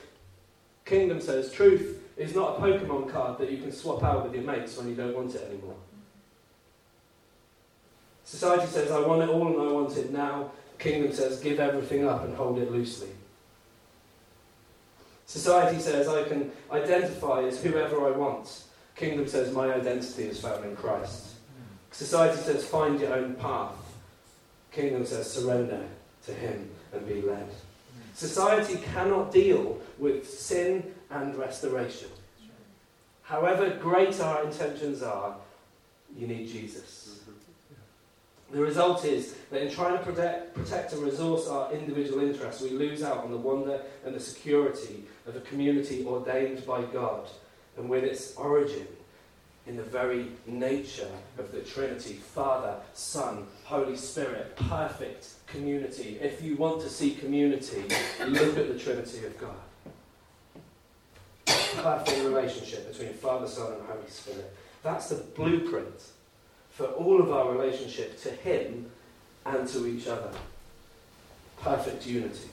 Kingdom 0.84 1.22
says 1.22 1.50
truth 1.50 2.02
is 2.18 2.34
not 2.34 2.58
a 2.58 2.60
Pokemon 2.60 3.10
card 3.10 3.38
that 3.38 3.50
you 3.50 3.56
can 3.56 3.72
swap 3.72 4.02
out 4.02 4.24
with 4.24 4.34
your 4.34 4.44
mates 4.44 4.76
when 4.76 4.86
you 4.86 4.94
don't 4.94 5.16
want 5.16 5.34
it 5.34 5.48
anymore. 5.48 5.76
Society 8.22 8.66
says, 8.66 8.90
I 8.90 9.00
want 9.00 9.22
it 9.22 9.30
all 9.30 9.46
and 9.46 9.66
I 9.66 9.72
want 9.72 9.96
it 9.96 10.12
now. 10.12 10.50
Kingdom 10.78 11.14
says, 11.14 11.40
give 11.40 11.58
everything 11.58 12.06
up 12.06 12.22
and 12.22 12.36
hold 12.36 12.58
it 12.58 12.70
loosely. 12.70 13.08
Society 15.26 15.80
says, 15.80 16.08
I 16.08 16.22
can 16.22 16.52
identify 16.70 17.42
as 17.42 17.60
whoever 17.60 18.06
I 18.06 18.16
want. 18.16 18.62
Kingdom 18.94 19.26
says, 19.26 19.52
my 19.52 19.72
identity 19.74 20.24
is 20.24 20.40
found 20.40 20.64
in 20.64 20.76
Christ. 20.76 21.34
Society 21.90 22.40
says, 22.40 22.64
find 22.64 23.00
your 23.00 23.12
own 23.12 23.34
path. 23.34 23.74
Kingdom 24.70 25.04
says, 25.04 25.30
surrender 25.30 25.82
to 26.26 26.32
Him 26.32 26.70
and 26.92 27.06
be 27.06 27.22
led. 27.22 27.48
Society 28.14 28.78
cannot 28.94 29.32
deal 29.32 29.80
with 29.98 30.28
sin 30.28 30.94
and 31.10 31.36
restoration. 31.36 32.08
However 33.22 33.70
great 33.70 34.20
our 34.20 34.44
intentions 34.44 35.02
are, 35.02 35.36
you 36.16 36.26
need 36.26 36.48
Jesus. 36.48 37.20
The 38.52 38.60
result 38.60 39.04
is 39.04 39.34
that 39.50 39.60
in 39.60 39.72
trying 39.72 39.98
to 39.98 40.04
protect, 40.04 40.54
protect 40.54 40.92
and 40.92 41.02
resource 41.02 41.48
our 41.48 41.72
individual 41.72 42.22
interests, 42.22 42.62
we 42.62 42.70
lose 42.70 43.02
out 43.02 43.24
on 43.24 43.32
the 43.32 43.36
wonder 43.36 43.80
and 44.04 44.14
the 44.14 44.20
security 44.20 45.04
of 45.26 45.36
a 45.36 45.40
community 45.40 46.04
ordained 46.06 46.64
by 46.66 46.82
God 46.82 47.28
and 47.76 47.88
with 47.88 48.04
its 48.04 48.34
origin 48.36 48.86
in 49.66 49.76
the 49.76 49.82
very 49.82 50.28
nature 50.46 51.10
of 51.38 51.50
the 51.50 51.60
Trinity 51.60 52.14
Father, 52.14 52.76
Son, 52.94 53.46
Holy 53.64 53.96
Spirit, 53.96 54.56
perfect 54.56 55.28
community. 55.48 56.18
If 56.20 56.42
you 56.42 56.56
want 56.56 56.80
to 56.82 56.88
see 56.88 57.16
community, 57.16 57.82
look 58.26 58.56
at 58.56 58.68
the 58.68 58.78
Trinity 58.78 59.26
of 59.26 59.36
God. 59.38 59.56
perfect 61.46 62.24
relationship 62.24 62.90
between 62.92 63.12
Father, 63.14 63.48
Son, 63.48 63.72
and 63.72 63.82
Holy 63.86 64.08
Spirit. 64.08 64.54
That's 64.82 65.08
the 65.08 65.16
blueprint 65.16 66.10
for 66.70 66.86
all 66.86 67.20
of 67.20 67.32
our 67.32 67.50
relationship 67.50 68.20
to 68.22 68.30
Him 68.30 68.90
and 69.44 69.66
to 69.68 69.86
each 69.86 70.06
other. 70.06 70.30
Perfect 71.60 72.06
unity. 72.06 72.50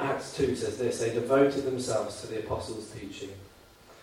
Acts 0.00 0.36
2 0.36 0.56
says 0.56 0.78
this 0.78 0.98
they 0.98 1.12
devoted 1.12 1.64
themselves 1.64 2.20
to 2.20 2.26
the 2.26 2.40
apostles' 2.40 2.90
teaching 2.90 3.30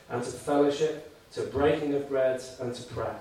and 0.10 0.24
to 0.24 0.32
fellowship, 0.32 1.14
to 1.34 1.44
breaking 1.44 1.94
of 1.94 2.08
bread, 2.10 2.44
and 2.60 2.74
to 2.74 2.84
prayer. 2.84 3.20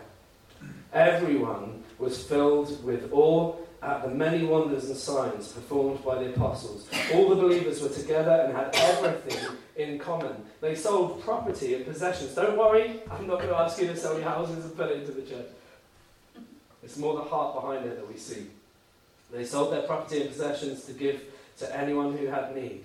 Everyone 0.93 1.85
was 1.99 2.23
filled 2.23 2.83
with 2.85 3.13
awe 3.13 3.55
at 3.83 4.03
the 4.03 4.09
many 4.09 4.45
wonders 4.45 4.89
and 4.89 4.97
signs 4.97 5.53
performed 5.53 6.05
by 6.05 6.23
the 6.23 6.35
apostles. 6.35 6.89
All 7.15 7.29
the 7.29 7.37
believers 7.37 7.81
were 7.81 7.89
together 7.89 8.45
and 8.45 8.55
had 8.55 8.75
everything 8.75 9.57
in 9.77 9.99
common. 9.99 10.35
They 10.61 10.75
sold 10.75 11.23
property 11.23 11.75
and 11.75 11.87
possessions. 11.87 12.35
Don't 12.35 12.59
worry, 12.59 13.01
I'm 13.11 13.27
not 13.27 13.39
going 13.39 13.49
to 13.49 13.57
ask 13.57 13.81
you 13.81 13.87
to 13.87 13.97
sell 13.97 14.15
your 14.15 14.29
houses 14.29 14.65
and 14.65 14.77
put 14.77 14.91
it 14.91 14.99
into 14.99 15.13
the 15.13 15.23
church. 15.23 15.47
It's 16.83 16.97
more 16.97 17.15
the 17.15 17.23
heart 17.23 17.55
behind 17.55 17.87
it 17.87 17.97
that 17.97 18.09
we 18.09 18.19
see. 18.19 18.49
They 19.33 19.45
sold 19.45 19.73
their 19.73 19.83
property 19.83 20.23
and 20.23 20.31
possessions 20.31 20.85
to 20.87 20.93
give 20.93 21.23
to 21.61 21.77
anyone 21.77 22.17
who 22.17 22.27
had 22.27 22.55
need. 22.55 22.85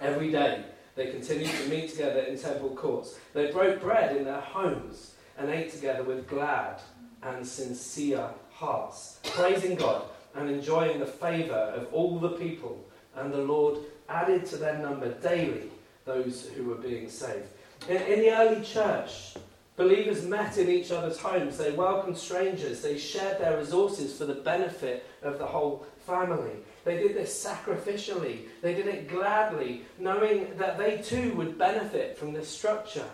Every 0.00 0.30
day, 0.30 0.64
they 0.96 1.10
continued 1.10 1.50
to 1.50 1.68
meet 1.68 1.90
together 1.90 2.20
in 2.20 2.38
temple 2.38 2.70
courts. 2.70 3.18
They 3.32 3.50
broke 3.50 3.80
bread 3.80 4.16
in 4.16 4.24
their 4.24 4.40
homes 4.40 5.14
and 5.36 5.50
ate 5.50 5.72
together 5.72 6.04
with 6.04 6.28
glad 6.28 6.80
and 7.22 7.46
sincere 7.46 8.28
hearts, 8.52 9.18
praising 9.24 9.74
God 9.74 10.02
and 10.34 10.48
enjoying 10.48 11.00
the 11.00 11.06
favour 11.06 11.72
of 11.74 11.92
all 11.92 12.18
the 12.18 12.30
people. 12.30 12.84
And 13.16 13.32
the 13.32 13.38
Lord 13.38 13.78
added 14.08 14.46
to 14.46 14.56
their 14.56 14.78
number 14.78 15.08
daily 15.14 15.70
those 16.04 16.48
who 16.48 16.64
were 16.64 16.74
being 16.76 17.08
saved. 17.08 17.46
In, 17.88 17.96
in 17.96 18.20
the 18.20 18.30
early 18.30 18.62
church, 18.62 19.34
believers 19.76 20.24
met 20.24 20.58
in 20.58 20.68
each 20.68 20.90
other's 20.90 21.18
homes. 21.18 21.56
They 21.56 21.72
welcomed 21.72 22.18
strangers. 22.18 22.82
They 22.82 22.98
shared 22.98 23.40
their 23.40 23.58
resources 23.58 24.16
for 24.16 24.26
the 24.26 24.34
benefit 24.34 25.06
of 25.22 25.38
the 25.38 25.46
whole 25.46 25.86
family. 26.06 26.52
They 26.84 26.98
did 26.98 27.14
this 27.14 27.44
sacrificially. 27.44 28.40
They 28.62 28.74
did 28.74 28.86
it 28.86 29.08
gladly, 29.08 29.82
knowing 29.98 30.56
that 30.58 30.78
they 30.78 30.98
too 30.98 31.34
would 31.34 31.58
benefit 31.58 32.18
from 32.18 32.32
this 32.32 32.48
structure. 32.48 33.08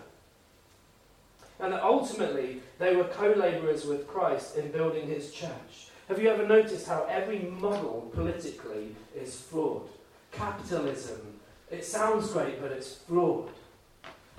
And 1.59 1.73
that 1.73 1.83
ultimately, 1.83 2.61
they 2.79 2.95
were 2.95 3.03
co 3.05 3.31
laborers 3.31 3.85
with 3.85 4.07
Christ 4.07 4.57
in 4.57 4.71
building 4.71 5.07
his 5.07 5.31
church. 5.31 5.89
Have 6.07 6.21
you 6.21 6.29
ever 6.29 6.45
noticed 6.45 6.87
how 6.87 7.05
every 7.09 7.39
model 7.39 8.11
politically 8.13 8.95
is 9.15 9.39
flawed? 9.39 9.87
Capitalism, 10.31 11.21
it 11.69 11.85
sounds 11.85 12.31
great, 12.31 12.61
but 12.61 12.71
it's 12.71 12.95
flawed. 12.95 13.49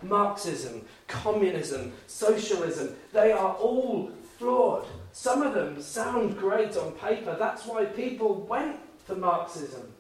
Marxism, 0.03 0.85
communism, 1.07 1.93
socialism, 2.07 2.95
they 3.13 3.31
are 3.33 3.55
all 3.55 4.11
flawed. 4.37 4.85
Some 5.13 5.43
of 5.43 5.53
them 5.53 5.81
sound 5.81 6.39
great 6.39 6.77
on 6.77 6.93
paper. 6.93 7.37
That's 7.39 7.67
why 7.67 7.85
people 7.85 8.35
went 8.35 8.79
for 9.05 9.15
Marxism. 9.15 9.93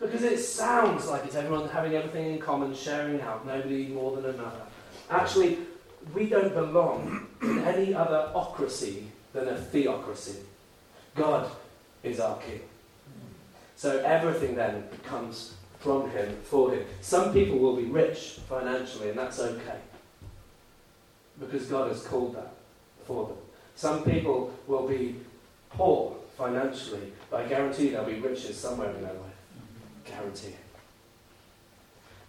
Because 0.00 0.24
it 0.24 0.38
sounds 0.38 1.06
like 1.06 1.24
it's 1.24 1.36
everyone 1.36 1.68
having 1.68 1.94
everything 1.94 2.32
in 2.32 2.40
common, 2.40 2.74
sharing 2.74 3.20
out, 3.20 3.46
nobody 3.46 3.86
more 3.86 4.16
than 4.16 4.24
another. 4.34 4.62
Actually, 5.08 5.58
we 6.12 6.26
don't 6.26 6.52
belong 6.52 7.28
in 7.40 7.60
any 7.60 7.94
other 7.94 8.32
ocracy 8.34 9.04
than 9.32 9.46
a 9.46 9.56
theocracy. 9.56 10.38
God 11.14 11.48
is 12.02 12.18
our 12.18 12.36
king. 12.38 12.60
So 13.76 13.98
everything 14.00 14.56
then 14.56 14.88
comes 15.04 15.54
from 15.78 16.10
him, 16.10 16.36
for 16.42 16.72
him. 16.72 16.84
Some 17.00 17.32
people 17.32 17.58
will 17.58 17.76
be 17.76 17.84
rich 17.84 18.40
financially, 18.48 19.10
and 19.10 19.18
that's 19.18 19.38
okay. 19.38 19.78
Because 21.38 21.66
God 21.66 21.88
has 21.88 22.02
called 22.02 22.34
that 22.34 22.52
for 23.06 23.28
them. 23.28 23.36
Some 23.74 24.04
people 24.04 24.52
will 24.66 24.86
be 24.86 25.16
poor 25.70 26.16
financially, 26.36 27.12
but 27.30 27.44
I 27.44 27.48
guarantee 27.48 27.90
they'll 27.90 28.04
be 28.04 28.14
riches 28.14 28.56
somewhere 28.56 28.90
in 28.90 29.02
their 29.02 29.12
life. 29.12 29.32
Guarantee 30.04 30.54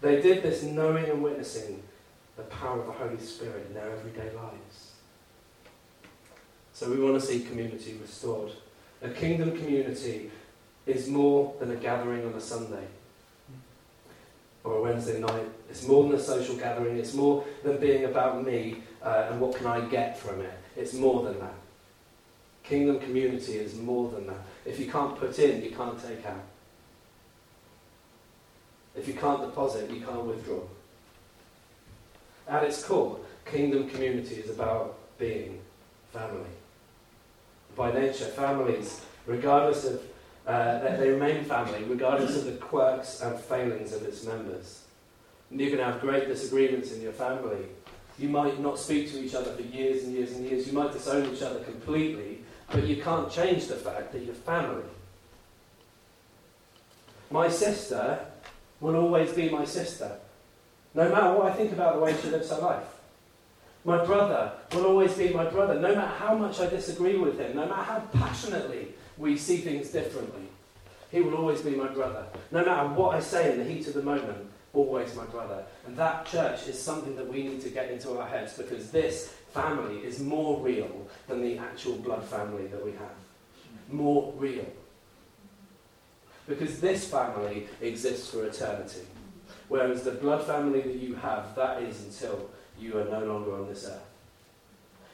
They 0.00 0.20
did 0.20 0.42
this 0.42 0.62
knowing 0.62 1.06
and 1.06 1.22
witnessing 1.22 1.82
the 2.36 2.42
power 2.44 2.80
of 2.80 2.86
the 2.86 2.92
Holy 2.92 3.18
Spirit 3.18 3.66
in 3.68 3.74
their 3.74 3.90
everyday 3.90 4.34
lives. 4.36 4.92
So 6.72 6.90
we 6.90 6.98
want 6.98 7.20
to 7.20 7.26
see 7.26 7.40
community 7.40 7.98
restored. 8.00 8.52
A 9.02 9.08
kingdom 9.08 9.56
community 9.56 10.30
is 10.86 11.08
more 11.08 11.54
than 11.60 11.70
a 11.70 11.76
gathering 11.76 12.26
on 12.26 12.32
a 12.34 12.40
Sunday 12.40 12.86
or 14.64 14.78
a 14.78 14.82
Wednesday 14.82 15.20
night. 15.20 15.46
It's 15.70 15.86
more 15.86 16.04
than 16.04 16.14
a 16.14 16.22
social 16.22 16.56
gathering. 16.56 16.96
It's 16.96 17.14
more 17.14 17.44
than 17.62 17.78
being 17.78 18.04
about 18.04 18.44
me 18.44 18.82
uh, 19.02 19.28
and 19.30 19.40
what 19.40 19.56
can 19.56 19.66
I 19.66 19.80
get 19.82 20.18
from 20.18 20.40
it. 20.40 20.58
It's 20.76 20.92
more 20.92 21.22
than 21.22 21.38
that. 21.40 21.54
Kingdom 22.62 22.98
community 22.98 23.54
is 23.54 23.74
more 23.74 24.10
than 24.10 24.26
that. 24.26 24.42
If 24.64 24.80
you 24.80 24.90
can't 24.90 25.16
put 25.18 25.38
in, 25.38 25.62
you 25.62 25.70
can't 25.70 26.02
take 26.02 26.24
out. 26.26 26.42
If 28.96 29.08
you 29.08 29.14
can't 29.14 29.40
deposit, 29.40 29.90
you 29.90 30.00
can't 30.00 30.24
withdraw. 30.24 30.60
At 32.48 32.64
its 32.64 32.84
core, 32.84 33.18
kingdom 33.44 33.88
community 33.88 34.36
is 34.36 34.50
about 34.50 34.96
being 35.18 35.60
family. 36.12 36.50
By 37.76 37.92
nature, 37.92 38.26
families, 38.26 39.00
regardless 39.26 39.84
of, 39.84 40.02
uh, 40.46 40.78
they, 40.80 40.96
they 40.96 41.10
remain 41.10 41.44
family, 41.44 41.82
regardless 41.84 42.36
of 42.36 42.44
the 42.44 42.52
quirks 42.52 43.20
and 43.20 43.38
failings 43.38 43.92
of 43.92 44.02
its 44.04 44.24
members. 44.24 44.84
And 45.50 45.60
you 45.60 45.70
can 45.70 45.80
have 45.80 46.00
great 46.00 46.28
disagreements 46.28 46.92
in 46.92 47.02
your 47.02 47.12
family. 47.12 47.66
You 48.18 48.28
might 48.28 48.60
not 48.60 48.78
speak 48.78 49.10
to 49.10 49.20
each 49.20 49.34
other 49.34 49.52
for 49.52 49.62
years 49.62 50.04
and 50.04 50.14
years 50.14 50.32
and 50.32 50.44
years. 50.44 50.66
You 50.66 50.72
might 50.72 50.92
disown 50.92 51.32
each 51.34 51.42
other 51.42 51.60
completely, 51.60 52.40
but 52.70 52.86
you 52.86 53.02
can't 53.02 53.30
change 53.30 53.66
the 53.66 53.74
fact 53.74 54.12
that 54.12 54.22
you're 54.22 54.34
family. 54.34 54.84
My 57.30 57.48
sister 57.48 58.20
will 58.80 58.96
always 58.96 59.32
be 59.32 59.48
my 59.48 59.64
sister, 59.64 60.18
no 60.94 61.08
matter 61.08 61.34
what 61.36 61.50
I 61.50 61.54
think 61.54 61.72
about 61.72 61.94
the 61.94 62.00
way 62.00 62.14
she 62.20 62.28
lives 62.28 62.50
her 62.50 62.58
life. 62.58 62.84
My 63.84 64.04
brother 64.04 64.52
will 64.72 64.86
always 64.86 65.12
be 65.14 65.30
my 65.30 65.44
brother, 65.44 65.74
no 65.74 65.94
matter 65.94 66.06
how 66.06 66.34
much 66.36 66.60
I 66.60 66.66
disagree 66.66 67.16
with 67.16 67.38
him, 67.38 67.56
no 67.56 67.66
matter 67.66 67.82
how 67.82 68.00
passionately 68.12 68.88
we 69.18 69.36
see 69.36 69.58
things 69.58 69.90
differently. 69.90 70.48
He 71.10 71.20
will 71.20 71.34
always 71.34 71.60
be 71.60 71.70
my 71.70 71.88
brother. 71.88 72.24
No 72.50 72.64
matter 72.64 72.88
what 72.88 73.14
I 73.14 73.20
say 73.20 73.52
in 73.52 73.58
the 73.58 73.64
heat 73.64 73.86
of 73.86 73.94
the 73.94 74.02
moment, 74.02 74.50
always 74.74 75.14
my 75.14 75.24
brother. 75.26 75.64
And 75.86 75.96
that 75.96 76.26
church 76.26 76.66
is 76.66 76.80
something 76.80 77.16
that 77.16 77.26
we 77.26 77.44
need 77.44 77.62
to 77.62 77.70
get 77.70 77.90
into 77.90 78.18
our 78.18 78.26
heads 78.26 78.54
because 78.54 78.90
this 78.90 79.34
family 79.52 79.98
is 79.98 80.20
more 80.20 80.60
real 80.60 81.06
than 81.28 81.40
the 81.42 81.58
actual 81.58 81.96
blood 81.96 82.24
family 82.24 82.66
that 82.66 82.84
we 82.84 82.92
have. 82.92 83.16
More 83.88 84.32
real. 84.36 84.66
Because 86.48 86.80
this 86.80 87.08
family 87.08 87.68
exists 87.80 88.30
for 88.30 88.44
eternity. 88.44 89.00
Whereas 89.68 90.02
the 90.02 90.10
blood 90.10 90.44
family 90.44 90.80
that 90.80 90.96
you 90.96 91.14
have, 91.14 91.54
that 91.54 91.82
is 91.82 92.04
until 92.04 92.50
you 92.78 92.98
are 92.98 93.04
no 93.04 93.24
longer 93.24 93.54
on 93.54 93.68
this 93.68 93.86
earth. 93.86 94.02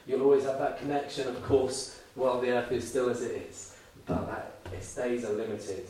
You'll 0.07 0.23
always 0.23 0.43
have 0.43 0.57
that 0.57 0.79
connection, 0.79 1.27
of 1.27 1.41
course, 1.43 2.01
while 2.15 2.41
the 2.41 2.49
earth 2.49 2.71
is 2.71 2.89
still 2.89 3.09
as 3.09 3.21
it 3.21 3.47
is. 3.49 3.77
But 4.05 4.27
that 4.27 4.73
its 4.73 4.93
days 4.95 5.23
are 5.23 5.33
limited. 5.33 5.85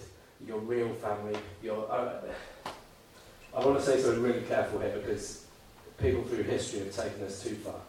Your 0.46 0.60
real 0.60 0.94
family, 0.96 1.40
your. 1.64 1.90
Uh, 1.90 2.22
I 3.54 3.66
want 3.66 3.78
to 3.78 3.84
say 3.86 4.00
something 4.00 4.24
really 4.24 4.42
careful 4.42 4.80
here 4.80 4.98
because 4.98 5.46
people 6.00 6.24
through 6.24 6.44
history 6.44 6.80
have 6.80 6.96
taken 6.96 7.24
us 7.24 7.44
too 7.44 7.56
far. 7.56 7.82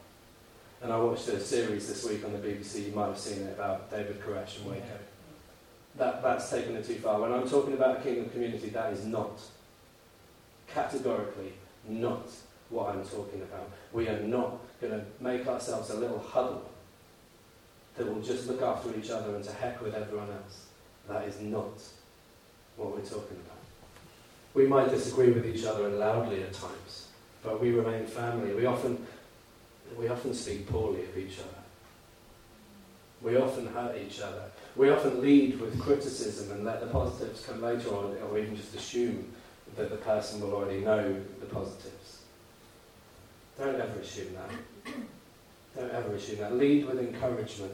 And 0.83 0.93
I 0.93 0.99
watched 0.99 1.29
a 1.29 1.39
series 1.39 1.87
this 1.87 2.05
week 2.05 2.25
on 2.25 2.33
the 2.33 2.39
BBC, 2.39 2.87
you 2.87 2.93
might 2.93 3.07
have 3.07 3.19
seen 3.19 3.47
it, 3.47 3.53
about 3.53 3.89
David 3.89 4.21
Koresh 4.21 4.59
and 4.59 4.67
Waco. 4.67 4.99
That, 5.97 6.21
that's 6.23 6.51
taken 6.51 6.75
it 6.75 6.85
too 6.85 6.97
far. 6.97 7.21
When 7.21 7.33
I'm 7.33 7.49
talking 7.49 7.75
about 7.75 7.99
a 7.99 8.01
kingdom 8.01 8.29
community, 8.31 8.71
that 8.71 8.93
is 8.93 9.05
not, 9.05 9.41
categorically, 10.67 11.53
not 11.89 12.27
what 12.69 12.89
I'm 12.89 13.05
talking 13.05 13.43
about. 13.43 13.71
We 13.93 14.09
are 14.09 14.19
not 14.21 14.59
going 14.81 14.95
to 14.95 15.05
make 15.21 15.47
ourselves 15.47 15.91
a 15.91 15.95
little 15.95 16.19
huddle 16.19 16.69
that 17.97 18.13
will 18.13 18.23
just 18.23 18.49
look 18.49 18.63
after 18.63 18.93
each 18.99 19.11
other 19.11 19.37
and 19.37 19.45
to 19.45 19.53
heck 19.53 19.81
with 19.81 19.95
everyone 19.95 20.31
else. 20.31 20.67
That 21.09 21.29
is 21.29 21.41
not 21.41 21.81
what 22.77 22.97
we're 22.97 23.05
talking 23.05 23.37
about. 23.47 23.52
We 24.55 24.67
might 24.67 24.91
disagree 24.91 25.31
with 25.31 25.47
each 25.47 25.65
other 25.65 25.87
and 25.87 25.99
loudly 25.99 26.43
at 26.43 26.53
times, 26.53 27.09
but 27.43 27.61
we 27.61 27.71
remain 27.71 28.07
family. 28.07 28.55
We 28.55 28.67
often, 28.67 29.07
we 29.99 30.09
often 30.09 30.35
speak 30.35 30.69
poorly 30.69 31.05
of 31.05 31.17
each 31.17 31.39
other. 31.39 31.49
We 33.23 33.37
often 33.37 33.67
hurt 33.67 33.97
each 33.97 34.21
other. 34.21 34.43
We 34.77 34.91
often 34.91 35.23
lead 35.23 35.61
with 35.61 35.81
criticism 35.81 36.51
and 36.53 36.65
let 36.65 36.81
the 36.81 36.87
positives 36.89 37.47
come 37.47 37.63
later 37.63 37.89
on, 37.91 38.17
or 38.31 38.39
even 38.39 38.57
just 38.57 38.75
assume 38.75 39.33
that 39.77 39.91
the 39.91 39.97
person 39.97 40.41
will 40.41 40.55
already 40.55 40.81
know 40.81 41.17
the 41.41 41.47
positives. 41.47 42.23
Don't 43.59 43.77
ever 43.77 44.01
assume 44.01 44.35
that. 44.35 44.95
Don't 45.77 45.91
ever 45.93 46.15
assume 46.15 46.39
that. 46.39 46.57
Lead 46.57 46.87
with 46.87 46.99
encouragement. 46.99 47.73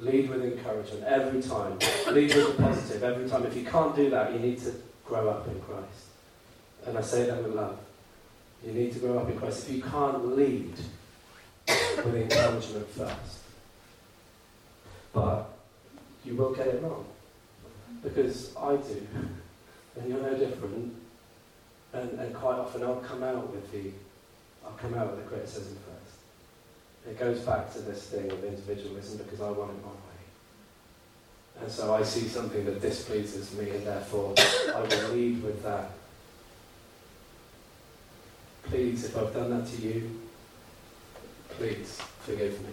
Lead 0.00 0.28
with 0.28 0.42
encouragement 0.42 1.04
every 1.04 1.40
time. 1.40 1.78
Lead 2.10 2.34
with 2.34 2.56
the 2.56 2.62
positive 2.62 3.02
every 3.02 3.28
time. 3.28 3.46
If 3.46 3.56
you 3.56 3.64
can't 3.64 3.94
do 3.94 4.10
that, 4.10 4.32
you 4.32 4.40
need 4.40 4.58
to 4.60 4.72
grow 5.06 5.28
up 5.28 5.46
in 5.48 5.60
Christ. 5.60 6.06
And 6.86 6.98
I 6.98 7.00
say 7.00 7.26
that 7.26 7.42
with 7.42 7.54
love. 7.54 7.78
You 8.64 8.72
need 8.72 8.92
to 8.92 8.98
grow 8.98 9.18
up 9.18 9.28
in 9.28 9.38
Christ. 9.38 9.68
If 9.68 9.76
you 9.76 9.82
can't 9.82 10.36
lead 10.36 10.74
with 11.68 12.14
encouragement 12.14 12.88
first, 12.90 13.38
but 15.12 15.50
you 16.24 16.36
will 16.36 16.54
get 16.54 16.68
it 16.68 16.82
wrong. 16.82 17.04
Because 18.02 18.56
I 18.56 18.76
do, 18.76 19.06
and 19.96 20.08
you're 20.08 20.22
no 20.22 20.36
different. 20.36 20.94
And, 21.92 22.18
and 22.18 22.34
quite 22.34 22.58
often 22.58 22.82
I'll 22.82 22.96
come 22.96 23.22
out 23.22 23.52
with 23.52 23.70
the 23.70 23.90
I'll 24.64 24.72
come 24.72 24.94
out 24.94 25.10
with 25.10 25.24
the 25.24 25.28
criticism 25.28 25.76
first. 25.76 27.08
It 27.08 27.18
goes 27.18 27.40
back 27.40 27.72
to 27.74 27.80
this 27.80 28.04
thing 28.04 28.30
of 28.30 28.44
individualism 28.44 29.18
because 29.18 29.40
I 29.40 29.50
want 29.50 29.72
it. 29.72 30.01
And 31.60 31.70
so 31.70 31.94
I 31.94 32.02
see 32.02 32.26
something 32.28 32.64
that 32.64 32.80
displeases 32.80 33.56
me 33.56 33.70
and 33.70 33.86
therefore 33.86 34.34
I 34.74 34.80
will 34.80 35.14
lead 35.14 35.42
with 35.42 35.62
that. 35.62 35.90
Please, 38.64 39.04
if 39.04 39.16
I've 39.16 39.32
done 39.34 39.50
that 39.50 39.66
to 39.68 39.82
you, 39.82 40.20
please 41.50 42.00
forgive 42.20 42.60
me. 42.62 42.70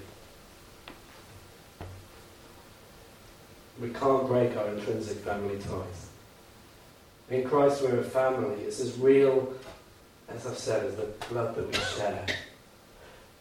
We 3.82 3.90
can't 3.90 4.28
break 4.28 4.58
our 4.58 4.68
intrinsic 4.70 5.18
family 5.20 5.58
ties. 5.58 6.10
In 7.30 7.48
Christ, 7.48 7.82
we're 7.82 8.00
a 8.00 8.04
family. 8.04 8.64
It's 8.64 8.80
as 8.80 8.98
real, 8.98 9.54
as 10.28 10.46
I've 10.48 10.58
said, 10.58 10.86
as 10.86 10.96
the 10.96 11.08
blood 11.30 11.56
that 11.56 11.68
we 11.68 11.74
share. 11.74 12.26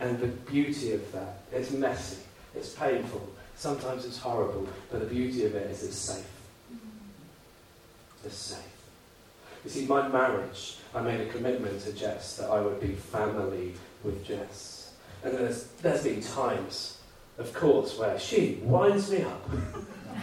And 0.00 0.18
the 0.20 0.28
beauty 0.28 0.92
of 0.92 1.10
that, 1.12 1.40
it's 1.52 1.72
messy, 1.72 2.18
it's 2.54 2.74
painful, 2.74 3.28
sometimes 3.58 4.04
it's 4.04 4.18
horrible, 4.18 4.66
but 4.90 5.00
the 5.00 5.06
beauty 5.06 5.44
of 5.44 5.54
it 5.54 5.70
is 5.70 5.82
it's 5.82 5.96
safe. 5.96 6.24
Mm-hmm. 6.72 8.26
It's 8.26 8.36
safe. 8.36 8.64
You 9.64 9.70
see, 9.70 9.86
my 9.86 10.08
marriage, 10.08 10.78
I 10.94 11.02
made 11.02 11.20
a 11.20 11.26
commitment 11.26 11.82
to 11.82 11.92
Jess 11.92 12.36
that 12.36 12.48
I 12.48 12.60
would 12.60 12.80
be 12.80 12.92
family 12.94 13.74
with 14.04 14.24
Jess. 14.24 14.92
And 15.24 15.34
there's, 15.34 15.64
there's 15.82 16.04
been 16.04 16.22
times, 16.22 16.98
of 17.36 17.52
course, 17.52 17.98
where 17.98 18.18
she 18.18 18.60
winds 18.62 19.10
me 19.10 19.22
up. 19.22 19.50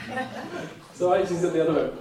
so 0.93 1.13
I 1.13 1.21
actually 1.21 1.38
said 1.38 1.54
the 1.54 1.69
other 1.69 1.74
way. 1.74 1.93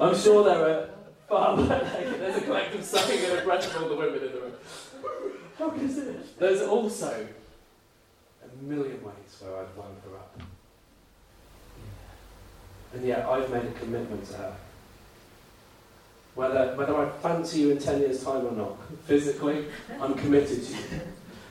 I'm 0.00 0.16
sure 0.16 0.44
there 0.44 0.68
are 0.68 0.88
far 1.28 1.56
better. 1.66 2.18
There's 2.18 2.36
a 2.36 2.40
collective 2.42 2.84
sucking 2.84 3.24
and 3.24 3.38
a 3.38 3.42
breath 3.42 3.74
of 3.74 3.82
all 3.82 3.88
the 3.88 3.96
women 3.96 4.22
in 4.22 4.32
the 4.32 4.40
room. 4.40 4.52
How 5.58 5.70
is 5.72 5.96
it? 5.96 6.38
There's 6.38 6.60
also 6.60 7.26
a 8.44 8.62
million 8.62 9.02
ways 9.02 9.40
where 9.40 9.56
I've 9.56 9.74
wound 9.76 9.96
her 10.04 10.16
up. 10.18 10.42
And 12.94 13.04
yet 13.04 13.26
I've 13.26 13.50
made 13.50 13.64
a 13.64 13.72
commitment 13.72 14.26
to 14.28 14.34
her. 14.34 14.56
Whether, 16.34 16.74
whether 16.76 16.96
I 16.96 17.10
fancy 17.20 17.60
you 17.60 17.70
in 17.70 17.78
10 17.78 18.00
years' 18.00 18.24
time 18.24 18.46
or 18.46 18.52
not, 18.52 18.76
physically, 19.04 19.66
I'm 20.00 20.14
committed 20.14 20.64
to 20.64 20.72
you. 20.72 21.00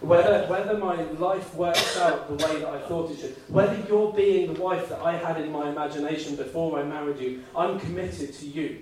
Whether, 0.01 0.47
whether 0.47 0.75
my 0.79 1.03
life 1.03 1.53
works 1.53 1.97
out 1.97 2.27
the 2.27 2.43
way 2.43 2.59
that 2.59 2.67
I 2.67 2.79
thought 2.79 3.11
it 3.11 3.19
should, 3.19 3.35
whether 3.47 3.77
you're 3.87 4.11
being 4.11 4.51
the 4.51 4.59
wife 4.59 4.89
that 4.89 4.99
I 4.99 5.15
had 5.15 5.39
in 5.39 5.51
my 5.51 5.69
imagination 5.69 6.35
before 6.35 6.79
I 6.79 6.83
married 6.83 7.19
you, 7.19 7.43
I'm 7.55 7.79
committed 7.79 8.33
to 8.33 8.45
you. 8.47 8.79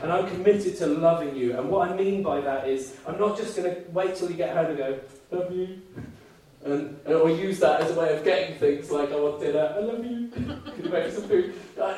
And 0.00 0.12
I'm 0.12 0.28
committed 0.28 0.76
to 0.78 0.86
loving 0.86 1.34
you. 1.34 1.58
And 1.58 1.68
what 1.68 1.90
I 1.90 1.96
mean 1.96 2.22
by 2.22 2.40
that 2.40 2.68
is, 2.68 2.96
I'm 3.06 3.18
not 3.18 3.36
just 3.36 3.56
going 3.56 3.74
to 3.74 3.82
wait 3.90 4.14
till 4.14 4.30
you 4.30 4.36
get 4.36 4.56
home 4.56 4.66
and 4.66 4.78
go, 4.78 5.00
love 5.32 5.52
you. 5.52 5.82
And, 6.64 6.98
or 7.06 7.30
use 7.30 7.58
that 7.60 7.80
as 7.80 7.96
a 7.96 7.98
way 7.98 8.14
of 8.14 8.22
getting 8.22 8.54
things 8.56 8.90
like, 8.90 9.10
I 9.12 9.16
want 9.16 9.40
dinner, 9.40 9.74
I 9.74 9.80
love 9.80 10.04
you. 10.04 10.28
Can 10.34 10.84
you 10.84 10.90
make 10.90 11.10
some 11.12 11.24
food? 11.24 11.54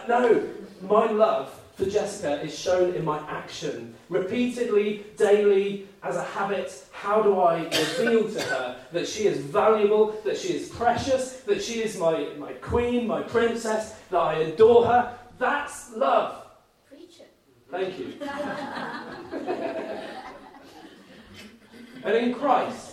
No, 0.08 0.48
my 0.82 1.10
love 1.10 1.52
for 1.74 1.86
Jessica 1.86 2.40
is 2.42 2.56
shown 2.56 2.94
in 2.94 3.04
my 3.04 3.18
action. 3.28 3.94
Repeatedly, 4.08 5.04
daily, 5.16 5.88
as 6.02 6.14
a 6.16 6.22
habit, 6.22 6.86
how 6.92 7.22
do 7.22 7.40
I 7.40 7.64
reveal 7.64 8.30
to 8.30 8.40
her 8.40 8.76
that 8.92 9.08
she 9.08 9.26
is 9.26 9.38
valuable, 9.38 10.14
that 10.24 10.38
she 10.38 10.54
is 10.54 10.68
precious, 10.68 11.40
that 11.40 11.60
she 11.62 11.82
is 11.82 11.98
my, 11.98 12.28
my 12.38 12.52
queen, 12.54 13.06
my 13.06 13.22
princess, 13.22 13.94
that 14.10 14.20
I 14.20 14.34
adore 14.34 14.86
her? 14.86 15.18
That's 15.38 15.94
love. 15.96 16.44
Preach 16.88 17.20
it. 17.20 17.32
Thank 17.70 17.98
you. 17.98 18.14
and 22.04 22.16
in 22.16 22.34
Christ, 22.34 22.91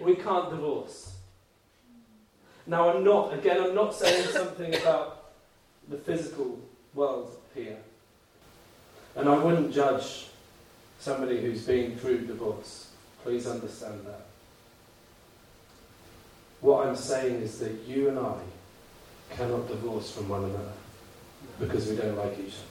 we 0.00 0.14
can't 0.14 0.50
divorce. 0.50 1.16
Now, 2.66 2.90
I'm 2.90 3.02
not, 3.02 3.32
again, 3.32 3.62
I'm 3.62 3.74
not 3.74 3.94
saying 3.94 4.28
something 4.28 4.74
about 4.74 5.30
the 5.88 5.96
physical 5.96 6.58
world 6.94 7.36
here. 7.54 7.78
And 9.16 9.28
I 9.28 9.36
wouldn't 9.36 9.72
judge 9.72 10.26
somebody 10.98 11.40
who's 11.40 11.64
been 11.64 11.96
through 11.96 12.26
divorce. 12.26 12.90
Please 13.22 13.46
understand 13.46 14.04
that. 14.06 14.26
What 16.60 16.86
I'm 16.86 16.96
saying 16.96 17.36
is 17.36 17.58
that 17.60 17.72
you 17.86 18.08
and 18.08 18.18
I 18.18 18.34
cannot 19.30 19.68
divorce 19.68 20.10
from 20.10 20.28
one 20.28 20.44
another 20.44 20.72
because 21.58 21.88
we 21.88 21.96
don't 21.96 22.16
like 22.16 22.38
each 22.38 22.54
other. 22.54 22.64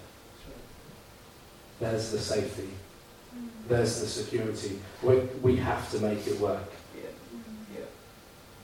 There's 1.79 2.11
the 2.11 2.19
safety. 2.19 2.69
There's 3.67 3.99
the 3.99 4.07
security. 4.07 4.79
We, 5.01 5.19
we 5.41 5.55
have 5.57 5.89
to 5.91 5.99
make 5.99 6.25
it 6.27 6.39
work. 6.39 6.71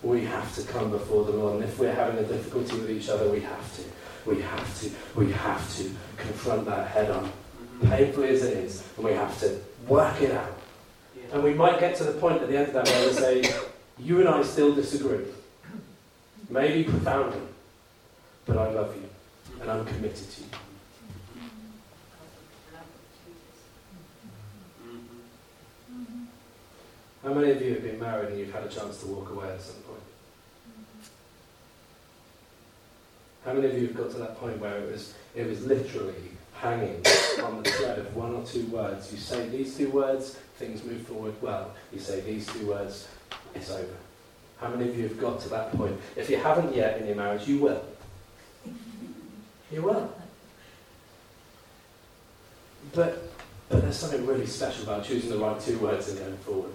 We 0.03 0.25
have 0.25 0.53
to 0.55 0.63
come 0.63 0.91
before 0.91 1.23
the 1.23 1.31
Lord. 1.31 1.55
And 1.55 1.63
if 1.63 1.79
we're 1.79 1.93
having 1.93 2.23
a 2.23 2.27
difficulty 2.27 2.77
with 2.77 2.91
each 2.91 3.07
other, 3.09 3.29
we 3.29 3.39
have 3.39 3.75
to. 3.77 3.83
We 4.29 4.41
have 4.41 4.79
to. 4.81 4.91
We 5.15 5.31
have 5.31 5.77
to 5.77 5.89
confront 6.17 6.65
that 6.65 6.89
head 6.89 7.09
on. 7.09 7.23
Mm-hmm. 7.23 7.89
Painfully 7.89 8.29
as 8.29 8.43
it 8.43 8.57
is. 8.57 8.83
And 8.97 9.05
we 9.05 9.13
have 9.13 9.39
to 9.39 9.59
work 9.87 10.21
it 10.21 10.31
out. 10.31 10.57
And 11.31 11.41
we 11.41 11.53
might 11.53 11.79
get 11.79 11.95
to 11.95 12.03
the 12.03 12.11
point 12.11 12.41
at 12.41 12.49
the 12.49 12.57
end 12.57 12.67
of 12.67 12.73
that 12.73 12.85
where 12.87 13.07
we 13.07 13.13
say, 13.13 13.55
You 13.97 14.19
and 14.19 14.27
I 14.27 14.43
still 14.43 14.75
disagree. 14.75 15.25
Maybe 16.49 16.83
profoundly. 16.83 17.39
But 18.45 18.57
I 18.57 18.69
love 18.71 18.95
you. 18.95 19.09
And 19.61 19.71
I'm 19.71 19.85
committed 19.85 20.29
to 20.29 20.41
you. 20.41 20.47
Mm-hmm. 24.85 26.23
How 27.23 27.33
many 27.33 27.51
of 27.51 27.61
you 27.61 27.73
have 27.75 27.83
been 27.83 27.99
married 27.99 28.29
and 28.31 28.39
you've 28.39 28.53
had 28.53 28.63
a 28.63 28.69
chance 28.69 28.99
to 28.99 29.07
walk 29.07 29.31
away 29.31 29.47
at 29.49 29.61
some 29.61 29.75
point? 29.75 29.92
How 33.45 33.53
many 33.53 33.67
of 33.67 33.73
you 33.73 33.87
have 33.87 33.97
got 33.97 34.11
to 34.11 34.17
that 34.19 34.39
point 34.39 34.57
where 34.59 34.77
it 34.77 34.91
was, 34.91 35.13
it 35.35 35.47
was 35.47 35.65
literally 35.65 36.15
hanging 36.55 37.03
on 37.43 37.61
the 37.61 37.69
thread 37.71 37.99
of 37.99 38.15
one 38.15 38.33
or 38.33 38.45
two 38.45 38.65
words? 38.67 39.11
You 39.11 39.17
say 39.17 39.49
these 39.49 39.75
two 39.75 39.89
words, 39.89 40.35
things 40.57 40.83
move 40.83 41.05
forward 41.05 41.33
well. 41.41 41.73
You 41.91 41.99
say 41.99 42.21
these 42.21 42.47
two 42.47 42.67
words, 42.67 43.07
it's 43.53 43.69
over. 43.69 43.95
How 44.61 44.69
many 44.69 44.89
of 44.89 44.97
you 44.97 45.07
have 45.09 45.19
got 45.19 45.41
to 45.41 45.49
that 45.49 45.73
point? 45.73 45.99
If 46.15 46.29
you 46.29 46.37
haven't 46.37 46.73
yet 46.73 47.01
in 47.01 47.07
your 47.07 47.17
marriage, 47.17 47.45
you 47.45 47.59
will. 47.59 47.83
You 49.71 49.81
will. 49.81 50.13
But, 52.93 53.29
but 53.67 53.81
there's 53.81 53.97
something 53.97 54.25
really 54.25 54.45
special 54.45 54.83
about 54.83 55.03
choosing 55.03 55.29
the 55.29 55.37
right 55.37 55.59
two 55.59 55.77
words 55.79 56.07
and 56.07 56.19
going 56.19 56.37
forward. 56.37 56.71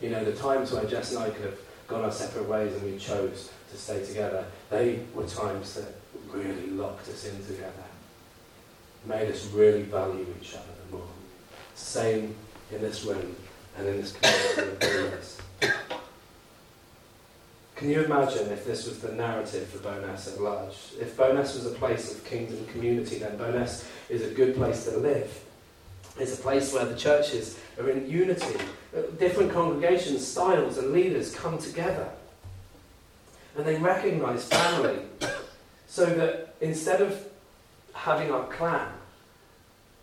You 0.00 0.08
know, 0.08 0.24
the 0.24 0.32
times 0.32 0.72
where 0.72 0.84
Jess 0.84 1.12
and 1.12 1.22
I 1.22 1.28
could 1.28 1.44
have 1.44 1.58
gone 1.88 2.04
our 2.04 2.12
separate 2.12 2.48
ways 2.48 2.72
and 2.72 2.90
we 2.90 2.96
chose 2.98 3.50
to 3.70 3.76
stay 3.76 4.04
together, 4.04 4.44
they 4.68 5.00
were 5.14 5.26
times 5.26 5.74
that 5.74 5.94
really 6.32 6.68
locked 6.70 7.08
us 7.08 7.26
in 7.26 7.44
together, 7.44 7.72
made 9.06 9.30
us 9.30 9.46
really 9.52 9.82
value 9.82 10.26
each 10.40 10.54
other 10.54 10.64
more. 10.90 11.02
Same 11.74 12.34
in 12.72 12.80
this 12.80 13.04
room 13.04 13.34
and 13.76 13.88
in 13.88 14.00
this 14.00 14.12
community. 14.12 15.26
Can 17.76 17.88
you 17.88 18.02
imagine 18.02 18.50
if 18.52 18.66
this 18.66 18.86
was 18.86 18.98
the 18.98 19.12
narrative 19.12 19.66
for 19.68 19.78
Bo'ness 19.78 20.34
at 20.34 20.40
large? 20.40 20.76
If 21.00 21.16
Bo'ness 21.16 21.54
was 21.54 21.64
a 21.64 21.70
place 21.70 22.14
of 22.14 22.22
kingdom 22.26 22.66
community, 22.66 23.18
then 23.18 23.38
Bo'ness 23.38 23.86
is 24.10 24.22
a 24.22 24.34
good 24.34 24.54
place 24.54 24.84
to 24.84 24.98
live. 24.98 25.44
It's 26.18 26.38
a 26.38 26.42
place 26.42 26.74
where 26.74 26.84
the 26.84 26.96
churches 26.96 27.58
are 27.78 27.88
in 27.88 28.06
unity. 28.10 28.58
Different 29.18 29.52
congregations, 29.52 30.26
styles, 30.26 30.76
and 30.76 30.92
leaders 30.92 31.34
come 31.34 31.56
together. 31.56 32.10
And 33.56 33.66
they 33.66 33.76
recognize 33.76 34.44
family 34.44 34.98
so 35.86 36.06
that 36.06 36.54
instead 36.60 37.00
of 37.00 37.26
having 37.92 38.30
our 38.30 38.46
clan, 38.46 38.88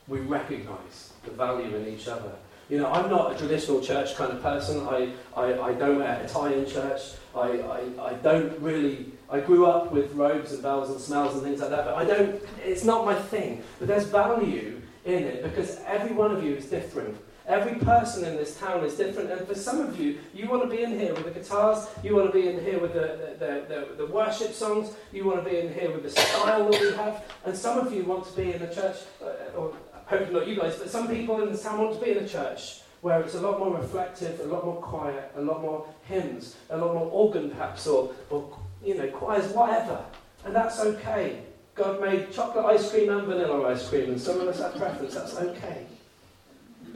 we 0.07 0.19
recognize 0.19 1.13
the 1.23 1.31
value 1.31 1.75
in 1.75 1.87
each 1.87 2.07
other. 2.07 2.31
You 2.69 2.79
know, 2.79 2.91
I'm 2.91 3.09
not 3.09 3.33
a 3.33 3.37
traditional 3.37 3.79
church 3.81 4.15
kind 4.15 4.31
of 4.31 4.41
person. 4.41 4.85
I, 4.87 5.13
I, 5.35 5.69
I 5.69 5.73
don't 5.73 5.99
wear 5.99 6.21
a 6.21 6.27
tie 6.27 6.53
in 6.53 6.65
church. 6.65 7.01
I, 7.33 7.61
I, 7.61 7.79
I 8.01 8.13
don't 8.15 8.59
really, 8.59 9.13
I 9.29 9.39
grew 9.39 9.65
up 9.65 9.91
with 9.91 10.11
robes 10.13 10.51
and 10.51 10.61
bells 10.61 10.89
and 10.89 10.99
smells 10.99 11.35
and 11.35 11.43
things 11.43 11.61
like 11.61 11.69
that, 11.69 11.85
but 11.85 11.95
I 11.95 12.03
don't, 12.03 12.41
it's 12.65 12.83
not 12.83 13.05
my 13.05 13.15
thing. 13.15 13.63
But 13.79 13.87
there's 13.87 14.05
value 14.05 14.81
in 15.05 15.23
it 15.23 15.43
because 15.43 15.79
every 15.85 16.13
one 16.13 16.31
of 16.35 16.43
you 16.43 16.55
is 16.55 16.65
different. 16.65 17.17
Every 17.47 17.79
person 17.79 18.25
in 18.25 18.35
this 18.35 18.59
town 18.59 18.83
is 18.83 18.95
different, 18.95 19.31
and 19.31 19.47
for 19.47 19.55
some 19.55 19.79
of 19.79 19.97
you, 19.97 20.19
you 20.33 20.49
want 20.49 20.69
to 20.69 20.75
be 20.75 20.83
in 20.83 20.99
here 20.99 21.13
with 21.13 21.23
the 21.23 21.31
guitars, 21.31 21.87
you 22.03 22.13
want 22.13 22.27
to 22.27 22.37
be 22.37 22.49
in 22.49 22.61
here 22.61 22.77
with 22.77 22.93
the, 22.93 23.35
the, 23.39 23.63
the, 23.69 23.95
the, 23.95 24.05
worship 24.05 24.51
songs, 24.51 24.93
you 25.13 25.23
want 25.23 25.41
to 25.41 25.49
be 25.49 25.57
in 25.57 25.73
here 25.73 25.89
with 25.89 26.03
the 26.03 26.09
style 26.09 26.69
that 26.69 26.81
we 26.81 26.91
have, 26.97 27.23
and 27.45 27.55
some 27.55 27.79
of 27.79 27.93
you 27.93 28.03
want 28.03 28.25
to 28.25 28.35
be 28.35 28.51
in 28.51 28.61
a 28.61 28.75
church, 28.75 28.97
uh, 29.23 29.57
or 29.57 29.73
hopefully 30.07 30.33
not 30.33 30.45
you 30.45 30.57
guys, 30.57 30.75
but 30.75 30.89
some 30.89 31.07
people 31.07 31.41
in 31.41 31.49
this 31.49 31.63
town 31.63 31.79
want 31.79 31.97
to 31.97 32.03
be 32.03 32.11
in 32.11 32.17
a 32.17 32.27
church 32.27 32.81
where 32.99 33.21
it's 33.21 33.35
a 33.35 33.39
lot 33.39 33.59
more 33.59 33.77
reflective, 33.77 34.41
a 34.41 34.43
lot 34.43 34.65
more 34.65 34.81
quiet, 34.81 35.31
a 35.37 35.41
lot 35.41 35.61
more 35.61 35.87
hymns, 36.03 36.57
a 36.69 36.77
lot 36.77 36.93
more 36.93 37.09
organ 37.11 37.49
perhaps, 37.49 37.87
or, 37.87 38.13
or 38.29 38.57
you 38.83 38.95
know, 38.95 39.07
choirs, 39.11 39.53
whatever. 39.53 40.03
And 40.43 40.53
that's 40.53 40.81
okay. 40.81 41.43
God 41.75 42.01
made 42.01 42.29
chocolate 42.33 42.65
ice 42.65 42.91
cream 42.91 43.09
and 43.09 43.25
vanilla 43.25 43.69
ice 43.69 43.87
cream, 43.87 44.09
and 44.09 44.19
some 44.19 44.41
of 44.41 44.49
us 44.49 44.59
have 44.59 44.75
preference, 44.75 45.13
that's 45.13 45.37
okay. 45.37 45.85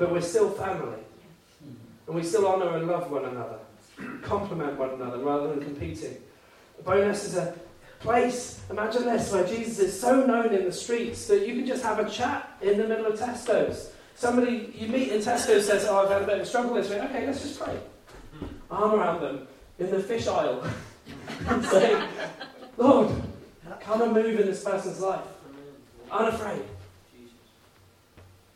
But 0.02 0.12
we're 0.12 0.22
still 0.22 0.50
family. 0.50 0.98
Hmm. 1.64 1.74
And 2.08 2.16
we 2.16 2.24
still 2.24 2.48
honour 2.48 2.76
and 2.76 2.88
love 2.88 3.12
one 3.12 3.24
another, 3.24 3.60
complement 4.24 4.80
one 4.80 4.90
another 4.90 5.20
rather 5.20 5.50
than 5.50 5.64
competing. 5.64 6.18
Bo'ness 6.84 7.24
is 7.24 7.38
a 7.38 7.54
place, 8.00 8.62
imagine 8.72 9.06
this, 9.06 9.32
where 9.32 9.46
Jesus 9.46 9.78
is 9.78 10.02
so 10.02 10.26
known 10.26 10.56
in 10.56 10.66
the 10.66 10.72
streets 10.72 11.28
that 11.28 11.48
you 11.48 11.54
can 11.54 11.68
just 11.68 11.84
have 11.84 12.00
a 12.00 12.10
chat 12.10 12.50
in 12.64 12.80
the 12.80 12.88
middle 12.88 13.06
of 13.06 13.20
Tesco's. 13.20 13.92
Somebody 14.16 14.74
you 14.76 14.88
meet 14.88 15.10
in 15.10 15.22
Tesco 15.22 15.62
says, 15.62 15.86
Oh, 15.88 16.00
I've 16.00 16.10
had 16.10 16.24
a 16.24 16.26
bit 16.26 16.38
of 16.38 16.42
a 16.42 16.46
struggle 16.48 16.74
this 16.74 16.90
week. 16.90 16.98
Okay, 16.98 17.28
let's 17.28 17.44
just 17.44 17.60
pray. 17.60 17.78
Hmm. 18.40 18.46
Arm 18.72 19.00
around 19.00 19.22
them 19.22 19.48
in 19.78 19.92
the 19.92 20.00
fish 20.00 20.26
aisle 20.26 20.64
and 21.48 21.64
say, 21.76 22.04
Lord, 22.76 23.12
come 23.80 24.02
and 24.02 24.14
move 24.14 24.40
in 24.40 24.48
this 24.48 24.64
person's 24.64 25.00
life. 25.00 25.28
Unafraid. 26.10 26.64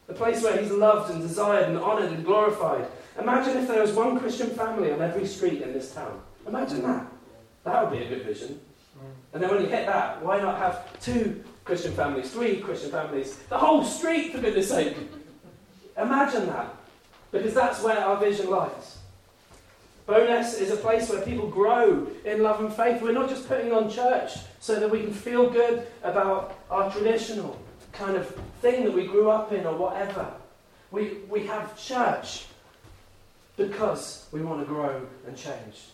The 0.07 0.13
place 0.13 0.43
where 0.43 0.57
he's 0.57 0.71
loved 0.71 1.11
and 1.11 1.21
desired 1.21 1.69
and 1.69 1.77
honoured 1.77 2.11
and 2.11 2.23
glorified. 2.23 2.87
Imagine 3.19 3.57
if 3.57 3.67
there 3.67 3.81
was 3.81 3.91
one 3.93 4.19
Christian 4.19 4.49
family 4.51 4.91
on 4.91 5.01
every 5.01 5.25
street 5.25 5.61
in 5.61 5.73
this 5.73 5.93
town. 5.93 6.21
Imagine 6.47 6.83
that. 6.83 7.07
That 7.63 7.83
would 7.83 7.97
be 7.97 8.05
a 8.05 8.09
good 8.09 8.23
vision. 8.23 8.59
And 9.33 9.41
then 9.41 9.49
when 9.49 9.61
you 9.61 9.67
hit 9.67 9.85
that, 9.87 10.23
why 10.23 10.39
not 10.39 10.57
have 10.57 10.99
two 11.01 11.43
Christian 11.63 11.93
families, 11.93 12.31
three 12.31 12.59
Christian 12.59 12.91
families, 12.91 13.35
the 13.49 13.57
whole 13.57 13.83
street, 13.83 14.31
for 14.31 14.39
goodness 14.39 14.69
sake? 14.69 14.95
Imagine 15.97 16.47
that. 16.47 16.73
Because 17.31 17.53
that's 17.53 17.81
where 17.81 17.97
our 17.97 18.17
vision 18.17 18.49
lies. 18.49 18.97
Bo'ness 20.07 20.61
is 20.61 20.69
a 20.69 20.77
place 20.77 21.09
where 21.09 21.21
people 21.21 21.49
grow 21.49 22.07
in 22.25 22.43
love 22.43 22.59
and 22.59 22.71
faith. 22.71 23.01
We're 23.01 23.11
not 23.11 23.27
just 23.27 23.47
putting 23.47 23.73
on 23.73 23.89
church 23.89 24.33
so 24.59 24.79
that 24.79 24.89
we 24.89 25.01
can 25.01 25.13
feel 25.13 25.49
good 25.49 25.87
about 26.03 26.59
our 26.69 26.91
traditional 26.91 27.59
kind 27.95 28.15
of 28.15 28.27
thing 28.61 28.83
that 28.83 28.93
we 28.93 29.05
grew 29.05 29.29
up 29.29 29.51
in 29.51 29.65
or 29.65 29.75
whatever. 29.75 30.31
We, 30.91 31.17
we 31.29 31.45
have 31.47 31.77
church 31.77 32.45
because 33.57 34.27
we 34.31 34.41
want 34.41 34.59
to 34.61 34.65
grow 34.65 35.01
and 35.27 35.37
change. 35.37 35.85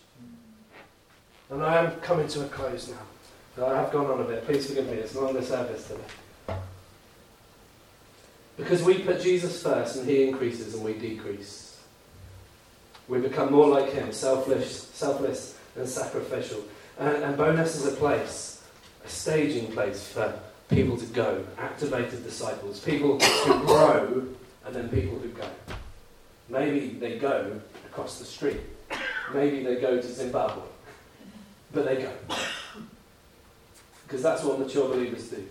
And 1.50 1.62
I 1.62 1.84
am 1.84 1.92
coming 2.00 2.28
to 2.28 2.44
a 2.44 2.48
close 2.48 2.88
now. 2.88 3.66
I 3.66 3.76
have 3.76 3.92
gone 3.92 4.06
on 4.06 4.20
a 4.20 4.24
bit. 4.24 4.44
Please 4.46 4.66
forgive 4.66 4.86
me. 4.86 4.94
It's 4.94 5.14
not 5.14 5.24
on 5.24 5.34
the 5.34 5.42
service 5.42 5.86
today. 5.86 6.56
Because 8.56 8.82
we 8.82 8.98
put 8.98 9.20
Jesus 9.20 9.62
first 9.62 9.96
and 9.96 10.08
he 10.08 10.28
increases 10.28 10.74
and 10.74 10.84
we 10.84 10.94
decrease. 10.94 11.80
We 13.08 13.18
become 13.18 13.52
more 13.52 13.68
like 13.68 13.92
him, 13.92 14.12
selfless, 14.12 14.88
selfless 14.88 15.58
and 15.76 15.88
sacrificial. 15.88 16.62
And, 16.98 17.22
and 17.22 17.36
Bo'ness 17.36 17.76
is 17.76 17.86
a 17.86 17.92
place, 17.92 18.62
a 19.04 19.08
staging 19.08 19.72
place 19.72 20.06
for 20.06 20.38
people 20.72 20.96
to 20.96 21.06
go, 21.06 21.44
activated 21.58 22.24
disciples, 22.24 22.80
people 22.80 23.18
who 23.18 23.66
grow 23.66 24.26
and 24.64 24.74
then 24.74 24.88
people 24.88 25.18
who 25.18 25.28
go. 25.28 25.46
Maybe 26.48 26.88
they 26.88 27.18
go 27.18 27.60
across 27.86 28.18
the 28.18 28.24
street. 28.24 28.60
Maybe 29.32 29.62
they 29.62 29.76
go 29.76 29.96
to 29.96 30.06
Zimbabwe. 30.06 30.62
But 31.72 31.84
they 31.86 31.96
go. 31.96 32.12
Because 34.04 34.22
that's 34.22 34.42
what 34.42 34.58
mature 34.58 34.88
believers 34.88 35.28
do. 35.28 35.44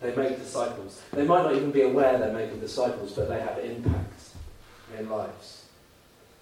They 0.00 0.14
make 0.14 0.38
disciples. 0.38 1.02
They 1.12 1.24
might 1.24 1.42
not 1.42 1.54
even 1.54 1.70
be 1.70 1.82
aware 1.82 2.18
they're 2.18 2.32
making 2.32 2.60
disciples, 2.60 3.12
but 3.12 3.28
they 3.28 3.40
have 3.40 3.58
impact 3.58 4.22
in 4.98 5.08
lives. 5.08 5.64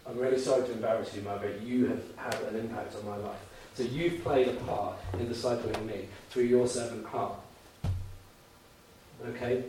I'm 0.07 0.19
really 0.19 0.38
sorry 0.38 0.66
to 0.66 0.73
embarrass 0.73 1.14
you, 1.14 1.23
Margaret. 1.23 1.61
You 1.62 1.87
have 1.87 2.03
had 2.16 2.35
an 2.53 2.57
impact 2.61 2.95
on 2.97 3.07
my 3.07 3.16
life. 3.16 3.40
So 3.75 3.83
you've 3.83 4.23
played 4.23 4.49
a 4.49 4.55
part 4.55 4.97
in 5.14 5.27
discipling 5.27 5.85
me 5.85 6.09
through 6.31 6.45
your 6.45 6.66
servant 6.66 7.05
heart. 7.07 7.35
Okay? 9.31 9.65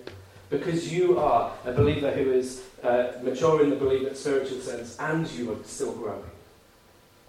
Because 0.49 0.91
you 0.91 1.19
are 1.19 1.53
a 1.65 1.73
believer 1.73 2.11
who 2.11 2.31
is 2.31 2.63
uh, 2.83 3.13
mature 3.21 3.63
in 3.63 3.69
the 3.69 3.75
belief 3.75 4.01
believer 4.01 4.15
spiritual 4.15 4.59
sense 4.59 4.97
and 4.99 5.29
you 5.31 5.51
are 5.51 5.63
still 5.65 5.93
growing. 5.93 6.23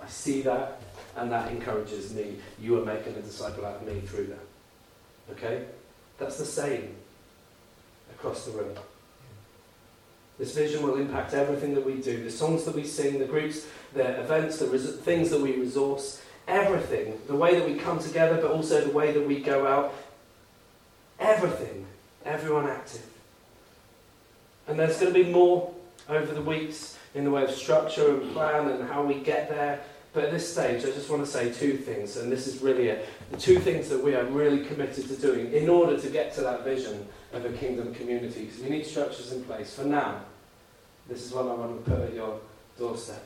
I 0.01 0.07
see 0.07 0.43
that 0.43 0.81
and 1.17 1.33
that 1.33 1.51
encourages 1.51 2.15
me. 2.15 2.37
You 2.61 2.81
are 2.81 2.85
making 2.85 3.15
a 3.15 3.21
disciple 3.21 3.67
out 3.67 3.77
of 3.77 3.87
me 3.87 4.01
through 4.01 4.27
that. 4.27 5.33
Okay? 5.33 5.65
That's 6.19 6.39
the 6.39 6.45
same 6.45 6.95
across 8.15 8.45
the 8.45 8.53
room. 8.53 8.77
This 10.39 10.55
vision 10.55 10.85
will 10.85 10.97
impact 10.97 11.35
everything 11.35 11.75
that 11.75 11.85
we 11.85 11.95
do 11.95 12.23
the 12.23 12.31
songs 12.31 12.65
that 12.65 12.75
we 12.75 12.85
sing, 12.85 13.19
the 13.19 13.25
groups, 13.25 13.67
the 13.93 14.21
events, 14.21 14.59
the 14.59 14.69
res- 14.69 14.97
things 14.97 15.31
that 15.31 15.41
we 15.41 15.57
resource, 15.57 16.23
everything. 16.47 17.19
The 17.27 17.35
way 17.35 17.59
that 17.59 17.69
we 17.69 17.75
come 17.75 17.99
together, 17.99 18.41
but 18.41 18.51
also 18.51 18.81
the 18.81 18.93
way 18.93 19.13
that 19.13 19.27
we 19.27 19.41
go 19.41 19.67
out. 19.67 19.95
Everything. 21.19 21.88
Everyone 22.29 22.69
active. 22.69 23.07
And 24.67 24.79
there's 24.79 25.01
going 25.01 25.15
to 25.15 25.25
be 25.25 25.31
more 25.31 25.73
over 26.11 26.35
the 26.35 26.43
weeks 26.43 26.99
in 27.15 27.25
the 27.25 27.31
way 27.31 27.43
of 27.43 27.51
structure 27.51 28.21
and 28.21 28.33
plan 28.35 28.69
and 28.69 28.87
how 28.87 29.03
we 29.03 29.15
get 29.15 29.49
there. 29.49 29.81
But 30.13 30.25
at 30.25 30.31
this 30.31 30.51
stage, 30.51 30.85
I 30.85 30.91
just 30.91 31.09
want 31.09 31.25
to 31.25 31.31
say 31.31 31.51
two 31.51 31.79
things, 31.79 32.19
and 32.19 32.31
this 32.31 32.47
is 32.47 32.61
really 32.61 32.89
it. 32.89 33.09
The 33.31 33.39
two 33.39 33.59
things 33.59 33.89
that 33.89 34.05
we 34.05 34.15
are 34.15 34.25
really 34.25 34.65
committed 34.67 35.09
to 35.09 35.17
doing 35.17 35.53
in 35.55 35.71
order 35.71 35.99
to 35.99 36.11
get 36.11 36.35
to 36.35 36.43
that 36.43 36.65
vision 36.65 37.07
of 37.33 37.47
a 37.47 37.53
kingdom 37.53 37.95
community, 37.95 38.45
because 38.45 38.61
we 38.61 38.69
need 38.69 38.85
structures 38.85 39.33
in 39.33 39.43
place. 39.45 39.75
For 39.75 39.85
now, 39.85 40.21
this 41.09 41.25
is 41.25 41.33
what 41.33 41.47
I 41.47 41.55
want 41.55 41.83
to 41.83 41.91
put 41.91 42.01
at 42.01 42.15
your 42.15 42.41
doorstep. 42.79 43.25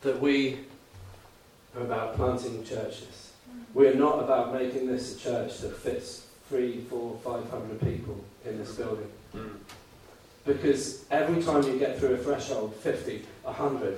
That 0.00 0.20
we 0.20 0.60
are 1.76 1.82
about 1.82 2.16
planting 2.16 2.64
churches. 2.64 3.32
We 3.74 3.88
are 3.88 3.94
not 3.94 4.22
about 4.22 4.54
making 4.54 4.86
this 4.86 5.16
a 5.16 5.18
church 5.18 5.58
that 5.58 5.76
fits 5.76 6.23
three, 6.48 6.80
four, 6.90 7.18
five 7.24 7.48
hundred 7.50 7.80
people 7.80 8.22
in 8.44 8.58
this 8.58 8.74
building. 8.74 9.10
Because 10.44 11.04
every 11.10 11.42
time 11.42 11.62
you 11.62 11.78
get 11.78 11.98
through 11.98 12.14
a 12.14 12.18
threshold, 12.18 12.74
50, 12.76 13.24
100, 13.42 13.94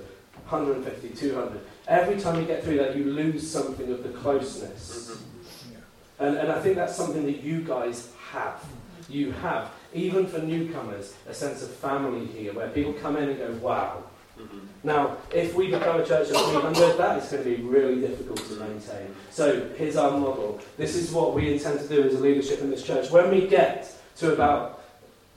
150, 0.48 1.08
200. 1.08 1.60
Every 1.88 2.20
time 2.20 2.40
you 2.40 2.46
get 2.46 2.62
through 2.62 2.76
that, 2.78 2.96
you 2.96 3.04
lose 3.04 3.48
something 3.50 3.90
of 3.90 4.02
the 4.04 4.10
closeness. 4.10 5.10
Mm-hmm. 5.10 6.24
And, 6.24 6.36
and 6.36 6.52
I 6.52 6.60
think 6.60 6.76
that's 6.76 6.96
something 6.96 7.26
that 7.26 7.42
you 7.42 7.62
guys 7.62 8.10
have. 8.30 8.64
You 9.08 9.32
have, 9.32 9.70
even 9.92 10.26
for 10.26 10.38
newcomers, 10.38 11.14
a 11.28 11.34
sense 11.34 11.62
of 11.62 11.70
family 11.70 12.26
here 12.26 12.52
where 12.52 12.68
people 12.68 12.92
come 12.92 13.16
in 13.16 13.28
and 13.28 13.38
go, 13.38 13.52
wow. 13.54 14.04
Mm-hmm. 14.38 14.58
Now, 14.84 15.16
if 15.32 15.54
we 15.54 15.70
become 15.70 16.00
a 16.00 16.06
church 16.06 16.28
of 16.30 16.36
300, 16.50 16.98
that 16.98 17.22
is 17.22 17.30
going 17.30 17.44
to 17.44 17.56
be 17.56 17.62
really 17.62 18.00
difficult 18.00 18.38
to 18.38 18.54
maintain. 18.54 19.14
So, 19.30 19.68
here's 19.76 19.96
our 19.96 20.12
model. 20.12 20.60
This 20.76 20.94
is 20.94 21.10
what 21.10 21.34
we 21.34 21.52
intend 21.52 21.80
to 21.80 21.88
do 21.88 22.02
as 22.02 22.14
a 22.14 22.18
leadership 22.18 22.60
in 22.60 22.70
this 22.70 22.82
church. 22.82 23.10
When 23.10 23.30
we 23.30 23.46
get 23.46 23.92
to 24.16 24.32
about 24.32 24.84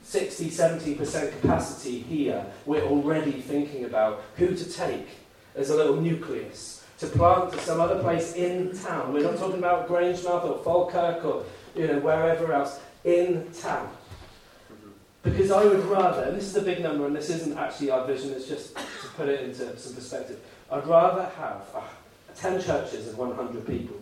60, 0.04 0.50
70% 0.50 1.40
capacity 1.40 2.00
here, 2.00 2.44
we're 2.66 2.84
already 2.84 3.32
thinking 3.32 3.84
about 3.84 4.22
who 4.36 4.54
to 4.54 4.72
take 4.72 5.08
as 5.54 5.70
a 5.70 5.76
little 5.76 5.96
nucleus 5.96 6.84
to 6.98 7.06
plant 7.06 7.52
to 7.52 7.58
some 7.60 7.80
other 7.80 8.00
place 8.00 8.34
in 8.34 8.76
town. 8.78 9.12
We're 9.12 9.22
not 9.22 9.38
talking 9.38 9.58
about 9.58 9.88
Grangemouth 9.88 10.44
or 10.44 10.62
Falkirk 10.62 11.24
or 11.24 11.44
you 11.74 11.86
know 11.86 11.98
wherever 12.00 12.52
else 12.52 12.78
in 13.04 13.50
town. 13.52 13.90
Because 15.22 15.50
I 15.50 15.64
would 15.64 15.84
rather, 15.84 16.22
and 16.22 16.36
this 16.36 16.44
is 16.44 16.56
a 16.56 16.62
big 16.62 16.82
number, 16.82 17.06
and 17.06 17.14
this 17.14 17.28
isn't 17.28 17.56
actually 17.58 17.90
our 17.90 18.06
vision, 18.06 18.32
it's 18.32 18.48
just 18.48 18.74
to 18.76 19.08
put 19.16 19.28
it 19.28 19.42
into 19.42 19.76
some 19.78 19.94
perspective. 19.94 20.40
I'd 20.70 20.86
rather 20.86 21.24
have 21.36 21.62
uh, 21.74 21.80
10 22.36 22.62
churches 22.62 23.08
of 23.08 23.18
100 23.18 23.66
people 23.66 24.00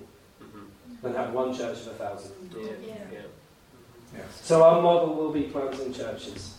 than 1.03 1.15
have 1.15 1.33
one 1.33 1.53
church 1.53 1.79
of 1.79 1.99
1,000. 1.99 2.33
Yeah. 2.57 2.97
Yeah. 4.15 4.23
So 4.43 4.63
our 4.63 4.81
model 4.81 5.15
will 5.15 5.33
be 5.33 5.45
planting 5.45 5.93
churches. 5.93 6.55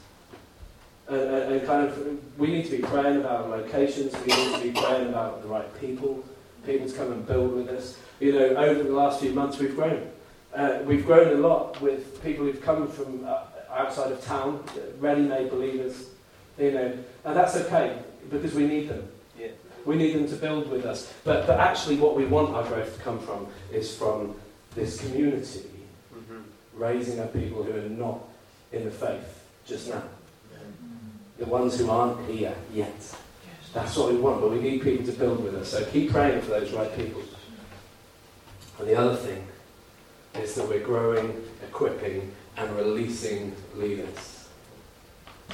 And, 1.08 1.22
and, 1.22 1.54
and, 1.54 1.66
kind 1.66 1.88
of, 1.88 2.40
we 2.40 2.48
need 2.48 2.66
to 2.66 2.72
be 2.72 2.84
praying 2.84 3.18
about 3.18 3.50
locations, 3.50 4.14
we 4.22 4.28
need 4.28 4.56
to 4.56 4.62
be 4.62 4.72
praying 4.72 5.10
about 5.10 5.42
the 5.42 5.48
right 5.48 5.80
people, 5.80 6.24
people 6.66 6.88
to 6.88 6.94
come 6.94 7.12
and 7.12 7.26
build 7.26 7.56
with 7.56 7.70
us. 7.70 7.98
You 8.20 8.34
know, 8.34 8.56
over 8.56 8.84
the 8.84 8.92
last 8.92 9.22
few 9.22 9.34
months 9.34 9.58
we've 9.58 9.76
grown. 9.76 10.12
Uh, 10.54 10.80
we've 10.86 11.06
grown 11.06 11.36
a 11.36 11.40
lot 11.40 11.80
with 11.82 12.22
people 12.24 12.46
who've 12.46 12.62
come 12.62 12.88
from 12.88 13.26
uh, 13.26 13.44
outside 13.74 14.12
of 14.12 14.24
town, 14.24 14.64
ready-made 15.00 15.50
believers, 15.50 16.10
you 16.58 16.72
know, 16.72 16.98
and 17.26 17.36
that's 17.36 17.56
okay 17.56 17.98
because 18.30 18.54
we 18.54 18.68
need 18.68 18.90
them. 18.90 19.08
Yeah. 19.38 19.48
We 19.86 19.96
need 19.96 20.16
them 20.16 20.28
to 20.28 20.36
build 20.36 20.70
with 20.70 20.86
us. 20.86 21.12
But, 21.24 21.48
but 21.48 21.60
actually 21.60 21.98
what 21.98 22.16
we 22.16 22.26
want 22.26 22.54
our 22.56 22.64
growth 22.64 22.98
to 22.98 23.02
come 23.02 23.20
from 23.20 23.48
is 23.72 23.96
from 23.96 24.36
this 24.76 25.00
community 25.00 25.70
mm-hmm. 26.14 26.40
raising 26.74 27.20
up 27.20 27.34
people 27.34 27.64
who 27.64 27.72
are 27.72 27.90
not 27.90 28.20
in 28.72 28.86
the 28.86 28.92
faith 28.92 29.46
just 29.66 29.90
now. 29.90 30.04
The 31.38 31.46
ones 31.46 31.80
who 31.80 31.90
aren't 31.90 32.30
here 32.30 32.54
yet. 32.74 33.16
That's 33.74 33.96
what 33.96 34.12
we 34.12 34.18
want, 34.18 34.42
but 34.42 34.52
we 34.52 34.60
need 34.60 34.82
people 34.82 35.06
to 35.06 35.12
build 35.14 35.42
with 35.44 35.56
us. 35.56 35.70
So 35.70 35.86
keep 35.86 36.12
praying 36.12 36.42
for 36.42 36.52
those 36.52 36.72
right 36.74 36.94
people. 36.98 37.22
And 38.80 38.88
the 38.88 38.96
other 38.96 39.16
thing 39.16 39.46
is 40.36 40.56
that 40.56 40.68
we're 40.68 40.84
growing, 40.84 41.42
equipping, 41.64 42.32
and 42.60 42.76
releasing 42.76 43.56
leaders 43.76 44.48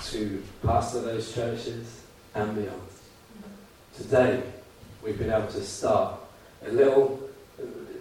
to 0.03 0.43
pastor 0.66 1.01
those 1.01 1.34
churches 1.34 2.01
and 2.34 2.56
beyond. 2.56 2.82
Today, 3.95 4.41
we've 5.03 5.18
been 5.18 5.32
able 5.32 5.47
to 5.47 5.62
start 5.62 6.20
a 6.66 6.72
little, 6.72 7.30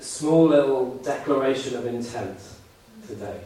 small 0.00 0.46
little 0.46 0.96
declaration 0.96 1.76
of 1.76 1.86
intent 1.86 2.38
today. 3.06 3.40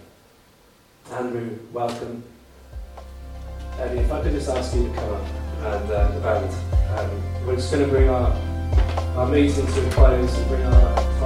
Andrew, 1.13 1.59
welcome. 1.73 2.23
Eddie, 3.81 3.99
if 3.99 4.13
I 4.13 4.23
could 4.23 4.33
just 4.33 4.49
ask 4.49 4.75
you 4.77 4.89
to 4.89 4.95
come 4.95 5.15
up 5.15 5.27
and 5.59 5.91
uh, 5.91 6.13
the 6.13 6.21
band. 6.21 6.99
Um, 6.99 7.47
we're 7.47 7.57
just 7.57 7.73
going 7.73 7.85
to 7.85 7.91
bring 7.91 8.09
our, 8.09 8.31
our 9.17 9.27
meeting 9.27 9.67
to 9.67 9.89
a 9.89 9.91
close 9.91 10.39
and 10.39 10.49
bring 10.49 10.63
our 10.63 11.18